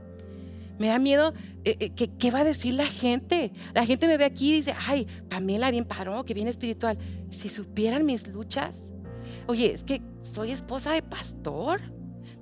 Me 0.78 0.86
da 0.86 0.98
miedo 1.00 1.34
eh, 1.64 1.76
eh, 1.80 1.90
que, 1.90 2.08
qué 2.08 2.30
va 2.30 2.40
a 2.40 2.44
decir 2.44 2.74
la 2.74 2.86
gente. 2.86 3.52
La 3.74 3.86
gente 3.86 4.06
me 4.06 4.16
ve 4.16 4.24
aquí 4.24 4.52
y 4.52 4.56
dice, 4.56 4.74
ay, 4.86 5.08
Pamela 5.28 5.70
bien 5.72 5.84
paró, 5.84 6.24
que 6.24 6.34
bien 6.34 6.46
espiritual. 6.46 6.96
Si 7.30 7.48
supieran 7.48 8.06
mis 8.06 8.28
luchas, 8.28 8.91
Oye, 9.46 9.72
es 9.72 9.84
que 9.84 10.02
soy 10.20 10.50
esposa 10.50 10.92
de 10.92 11.02
pastor, 11.02 11.80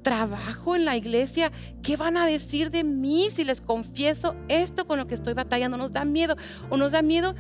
trabajo 0.02 0.76
en 0.76 0.84
la 0.84 0.96
iglesia. 0.96 1.50
¿Qué 1.82 1.96
van 1.96 2.16
a 2.16 2.26
decir 2.26 2.70
de 2.70 2.84
mí 2.84 3.28
si 3.30 3.44
les 3.44 3.60
confieso 3.60 4.34
esto 4.48 4.86
con 4.86 4.98
lo 4.98 5.06
que 5.06 5.14
estoy 5.14 5.34
batallando? 5.34 5.76
Nos 5.76 5.92
da 5.92 6.04
miedo 6.04 6.36
o 6.68 6.76
nos 6.76 6.92
da 6.92 7.02
miedo 7.02 7.34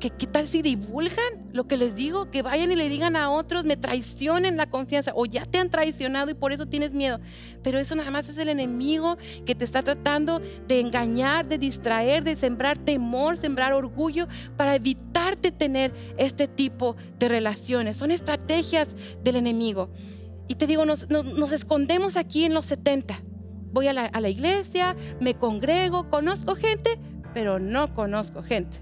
¿Qué, 0.00 0.10
¿Qué 0.10 0.26
tal 0.26 0.46
si 0.46 0.62
divulgan 0.62 1.50
lo 1.52 1.66
que 1.66 1.76
les 1.76 1.94
digo? 1.94 2.30
Que 2.30 2.42
vayan 2.42 2.70
y 2.70 2.76
le 2.76 2.88
digan 2.88 3.16
a 3.16 3.30
otros, 3.30 3.64
me 3.64 3.76
traicionen 3.76 4.56
la 4.56 4.66
confianza 4.66 5.12
o 5.14 5.26
ya 5.26 5.44
te 5.46 5.58
han 5.58 5.70
traicionado 5.70 6.30
y 6.30 6.34
por 6.34 6.52
eso 6.52 6.66
tienes 6.66 6.92
miedo. 6.92 7.20
Pero 7.62 7.78
eso 7.78 7.94
nada 7.94 8.10
más 8.10 8.28
es 8.28 8.38
el 8.38 8.48
enemigo 8.48 9.16
que 9.46 9.54
te 9.54 9.64
está 9.64 9.82
tratando 9.82 10.40
de 10.68 10.80
engañar, 10.80 11.46
de 11.46 11.58
distraer, 11.58 12.24
de 12.24 12.36
sembrar 12.36 12.78
temor, 12.78 13.36
sembrar 13.36 13.72
orgullo 13.72 14.26
para 14.56 14.74
evitarte 14.74 15.52
tener 15.52 15.92
este 16.16 16.48
tipo 16.48 16.96
de 17.18 17.28
relaciones. 17.28 17.96
Son 17.96 18.10
estrategias 18.10 18.88
del 19.22 19.36
enemigo. 19.36 19.90
Y 20.48 20.56
te 20.56 20.66
digo, 20.66 20.84
nos, 20.84 21.08
nos, 21.08 21.52
escondemos 21.52 22.16
aquí 22.16 22.44
en 22.44 22.52
los 22.52 22.66
70. 22.66 23.22
Voy 23.72 23.88
a 23.88 23.92
la, 23.92 24.06
a 24.06 24.20
la 24.20 24.28
iglesia, 24.28 24.94
me 25.20 25.34
congrego, 25.34 26.08
conozco 26.10 26.54
gente, 26.54 26.98
pero 27.32 27.58
no 27.58 27.94
conozco 27.94 28.42
gente. 28.42 28.78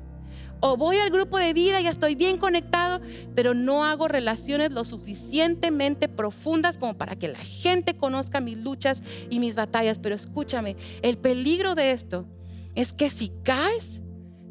O 0.64 0.76
voy 0.76 0.96
al 0.98 1.10
grupo 1.10 1.38
de 1.38 1.52
vida 1.52 1.80
y 1.80 1.88
estoy 1.88 2.14
bien 2.14 2.38
conectado, 2.38 3.00
pero 3.34 3.52
no 3.52 3.84
hago 3.84 4.06
relaciones 4.06 4.70
lo 4.70 4.84
suficientemente 4.84 6.08
profundas 6.08 6.78
como 6.78 6.94
para 6.94 7.16
que 7.16 7.26
la 7.26 7.40
gente 7.40 7.96
conozca 7.96 8.40
mis 8.40 8.58
luchas 8.58 9.02
y 9.28 9.40
mis 9.40 9.56
batallas. 9.56 9.98
Pero 9.98 10.14
escúchame, 10.14 10.76
el 11.02 11.18
peligro 11.18 11.74
de 11.74 11.90
esto 11.90 12.26
es 12.76 12.92
que 12.92 13.10
si 13.10 13.32
caes, 13.42 14.00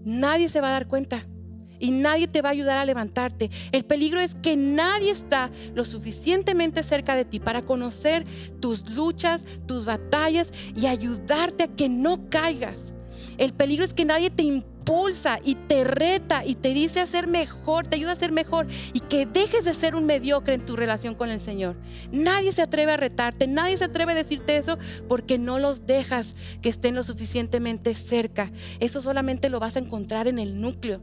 nadie 0.04 0.50
se 0.50 0.60
va 0.60 0.68
a 0.68 0.72
dar 0.72 0.88
cuenta 0.90 1.26
y 1.80 1.92
nadie 1.92 2.28
te 2.28 2.42
va 2.42 2.50
a 2.50 2.52
ayudar 2.52 2.78
a 2.78 2.84
levantarte. 2.84 3.50
El 3.72 3.86
peligro 3.86 4.20
es 4.20 4.36
que 4.36 4.58
nadie 4.58 5.12
está 5.12 5.50
lo 5.74 5.86
suficientemente 5.86 6.84
cerca 6.84 7.16
de 7.16 7.24
ti 7.24 7.40
para 7.40 7.62
conocer 7.62 8.26
tus 8.60 8.86
luchas, 8.90 9.46
tus 9.66 9.86
batallas 9.86 10.52
y 10.76 10.88
ayudarte 10.88 11.64
a 11.64 11.68
que 11.70 11.88
no 11.88 12.30
caigas. 12.30 12.92
El 13.38 13.54
peligro 13.54 13.86
es 13.86 13.94
que 13.94 14.04
nadie 14.04 14.30
te 14.30 14.44
impulsa 14.82 15.40
y 15.44 15.56
te 15.56 15.84
reta 15.84 16.44
y 16.44 16.56
te 16.56 16.74
dice 16.74 17.00
a 17.00 17.06
ser 17.06 17.28
mejor, 17.28 17.86
te 17.86 17.98
ayuda 17.98 18.14
a 18.14 18.16
ser 18.16 18.32
mejor 18.32 18.68
y 18.94 19.00
que 19.02 19.26
dejes 19.26 19.64
de 19.64 19.74
ser 19.74 19.96
un 19.96 20.06
mediocre 20.06 20.56
en 20.56 20.66
tu 20.66 20.76
relación 20.76 21.14
con 21.14 21.30
el 21.30 21.40
Señor. 21.40 21.76
Nadie 22.12 22.52
se 22.52 22.64
atreve 22.64 22.94
a 22.94 22.98
retarte, 22.98 23.46
nadie 23.48 23.78
se 23.78 23.86
atreve 23.86 24.14
a 24.14 24.16
decirte 24.16 24.58
eso 24.58 24.78
porque 25.08 25.38
no 25.38 25.60
los 25.60 25.86
dejas 25.86 26.34
que 26.62 26.70
estén 26.70 26.96
lo 26.96 27.04
suficientemente 27.04 27.94
cerca. 27.94 28.52
Eso 28.80 29.02
solamente 29.02 29.50
lo 29.50 29.60
vas 29.60 29.76
a 29.76 29.80
encontrar 29.80 30.28
en 30.28 30.40
el 30.40 30.60
núcleo. 30.60 31.00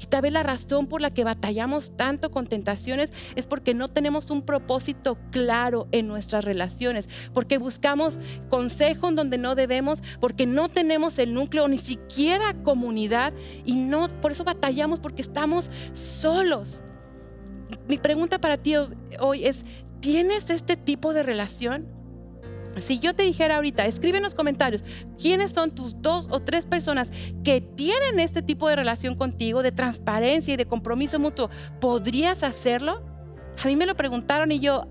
Y 0.00 0.06
tal 0.06 0.22
vez 0.22 0.32
la 0.32 0.42
razón 0.42 0.86
por 0.86 1.00
la 1.00 1.10
que 1.10 1.24
batallamos 1.24 1.96
tanto 1.96 2.30
con 2.30 2.46
tentaciones 2.46 3.12
es 3.36 3.46
porque 3.46 3.74
no 3.74 3.88
tenemos 3.88 4.30
un 4.30 4.42
propósito 4.42 5.18
claro 5.30 5.88
en 5.92 6.06
nuestras 6.06 6.44
relaciones, 6.44 7.08
porque 7.32 7.58
buscamos 7.58 8.18
consejo 8.48 9.08
en 9.08 9.16
donde 9.16 9.38
no 9.38 9.54
debemos, 9.54 10.00
porque 10.20 10.46
no 10.46 10.68
tenemos 10.68 11.18
el 11.18 11.34
núcleo, 11.34 11.68
ni 11.68 11.78
siquiera 11.78 12.54
comunidad, 12.62 13.32
y 13.64 13.76
no, 13.76 14.08
por 14.20 14.32
eso 14.32 14.44
batallamos, 14.44 15.00
porque 15.00 15.22
estamos 15.22 15.70
solos. 15.94 16.82
Mi 17.88 17.98
pregunta 17.98 18.38
para 18.38 18.56
ti 18.56 18.74
hoy 19.20 19.46
es, 19.46 19.64
¿tienes 20.00 20.50
este 20.50 20.76
tipo 20.76 21.12
de 21.12 21.22
relación? 21.22 21.97
Si 22.82 22.98
yo 22.98 23.14
te 23.14 23.22
dijera 23.22 23.56
ahorita, 23.56 23.86
escribe 23.86 24.18
en 24.18 24.22
los 24.22 24.34
comentarios 24.34 24.84
quiénes 25.20 25.52
son 25.52 25.70
tus 25.70 26.00
dos 26.00 26.28
o 26.30 26.40
tres 26.40 26.64
personas 26.64 27.10
que 27.44 27.60
tienen 27.60 28.20
este 28.20 28.42
tipo 28.42 28.68
de 28.68 28.76
relación 28.76 29.14
contigo, 29.14 29.62
de 29.62 29.72
transparencia 29.72 30.54
y 30.54 30.56
de 30.56 30.66
compromiso 30.66 31.18
mutuo, 31.18 31.50
¿podrías 31.80 32.42
hacerlo? 32.42 33.02
A 33.62 33.66
mí 33.66 33.76
me 33.76 33.86
lo 33.86 33.96
preguntaron 33.96 34.52
y 34.52 34.60
yo, 34.60 34.86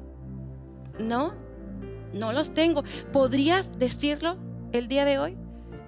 no, 0.99 1.33
no 2.13 2.33
los 2.33 2.53
tengo. 2.53 2.83
¿Podrías 3.11 3.77
decirlo 3.77 4.37
el 4.71 4.87
día 4.87 5.05
de 5.05 5.19
hoy? 5.19 5.37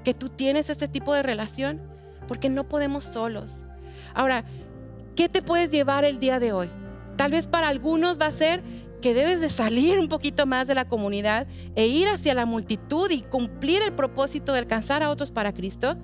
Que 0.04 0.14
tú 0.14 0.30
tienes 0.30 0.70
este 0.70 0.88
tipo 0.88 1.14
de 1.14 1.24
relación, 1.24 1.82
porque 2.28 2.50
no 2.50 2.68
podemos 2.68 3.04
solos. 3.04 3.64
Ahora, 4.14 4.46
¿qué 5.16 5.30
te 5.30 5.42
puedes 5.42 5.72
llevar 5.72 6.06
el 6.06 6.20
día 6.20 6.40
de 6.40 6.54
hoy? 6.54 6.70
Tal 7.18 7.32
vez 7.32 7.48
para 7.48 7.68
algunos 7.68 8.20
va 8.20 8.28
a 8.28 8.32
ser 8.32 8.64
que 9.02 9.14
debes 9.14 9.40
de 9.40 9.50
salir 9.50 10.00
un 10.00 10.08
poquito 10.08 10.46
más 10.46 10.68
de 10.68 10.76
la 10.76 10.88
comunidad 10.88 11.48
e 11.76 11.88
ir 11.88 12.08
hacia 12.08 12.34
la 12.34 12.46
multitud 12.46 13.10
y 13.12 13.22
cumplir 13.22 13.82
el 13.82 13.94
propósito 13.94 14.54
de 14.54 14.60
alcanzar 14.60 15.04
a 15.04 15.10
otros 15.10 15.32
para 15.32 15.54
Cristo. 15.54 15.98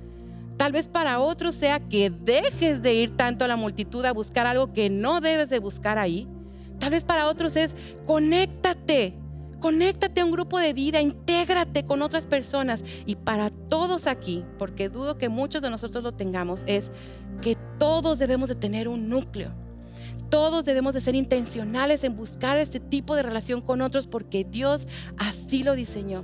Tal 0.58 0.72
vez 0.72 0.88
para 0.88 1.20
otros 1.20 1.56
sea 1.56 1.80
que 1.80 2.10
dejes 2.10 2.82
de 2.82 2.94
ir 2.94 3.18
tanto 3.18 3.44
a 3.44 3.48
la 3.48 3.58
multitud 3.58 4.06
a 4.06 4.14
buscar 4.14 4.48
algo 4.48 4.72
que 4.72 4.90
no 4.90 5.20
debes 5.20 5.50
de 5.50 5.60
buscar 5.60 5.98
ahí. 5.98 6.28
Tal 6.80 6.92
vez 6.92 7.04
para 7.04 7.28
otros 7.28 7.56
es 7.56 7.76
conéctate, 8.06 9.16
conéctate 9.60 10.22
a 10.22 10.26
un 10.26 10.32
grupo 10.32 10.60
de 10.60 10.74
vida, 10.74 11.02
intégrate 11.02 11.86
con 11.86 12.02
otras 12.02 12.26
personas. 12.26 12.84
Y 13.06 13.16
para 13.16 13.50
todos 13.50 14.08
aquí, 14.08 14.46
porque 14.58 14.88
dudo 14.88 15.18
que 15.18 15.28
muchos 15.28 15.62
de 15.62 15.70
nosotros 15.70 16.04
lo 16.04 16.14
tengamos, 16.14 16.62
es 16.68 16.92
que 17.42 17.58
todos 17.78 18.18
debemos 18.18 18.48
de 18.48 18.56
tener 18.56 18.88
un 18.88 19.10
núcleo 19.10 19.65
todos 20.30 20.66
debemos 20.66 20.94
de 20.94 21.02
ser 21.02 21.16
intencionales 21.16 22.04
en 22.04 22.16
buscar 22.16 22.58
este 22.58 22.80
tipo 22.80 23.16
de 23.16 23.24
relación 23.24 23.62
con 23.62 23.82
otros 23.82 24.08
porque 24.08 24.44
Dios 24.44 24.88
así 25.18 25.64
lo 25.64 25.74
diseñó. 25.74 26.24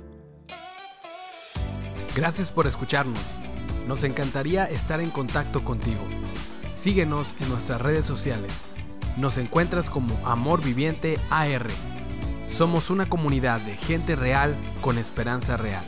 Gracias 2.14 2.50
por 2.50 2.66
escucharnos. 2.66 3.40
Nos 3.86 4.04
encantaría 4.04 4.64
estar 4.66 5.00
en 5.00 5.10
contacto 5.10 5.64
contigo. 5.64 6.02
Síguenos 6.72 7.36
en 7.40 7.48
nuestras 7.48 7.80
redes 7.80 8.06
sociales. 8.06 8.66
Nos 9.16 9.38
encuentras 9.38 9.90
como 9.90 10.16
Amor 10.26 10.62
Viviente 10.62 11.18
AR. 11.30 11.66
Somos 12.48 12.90
una 12.90 13.08
comunidad 13.08 13.60
de 13.60 13.76
gente 13.76 14.14
real 14.14 14.54
con 14.82 14.98
esperanza 14.98 15.56
real. 15.56 15.84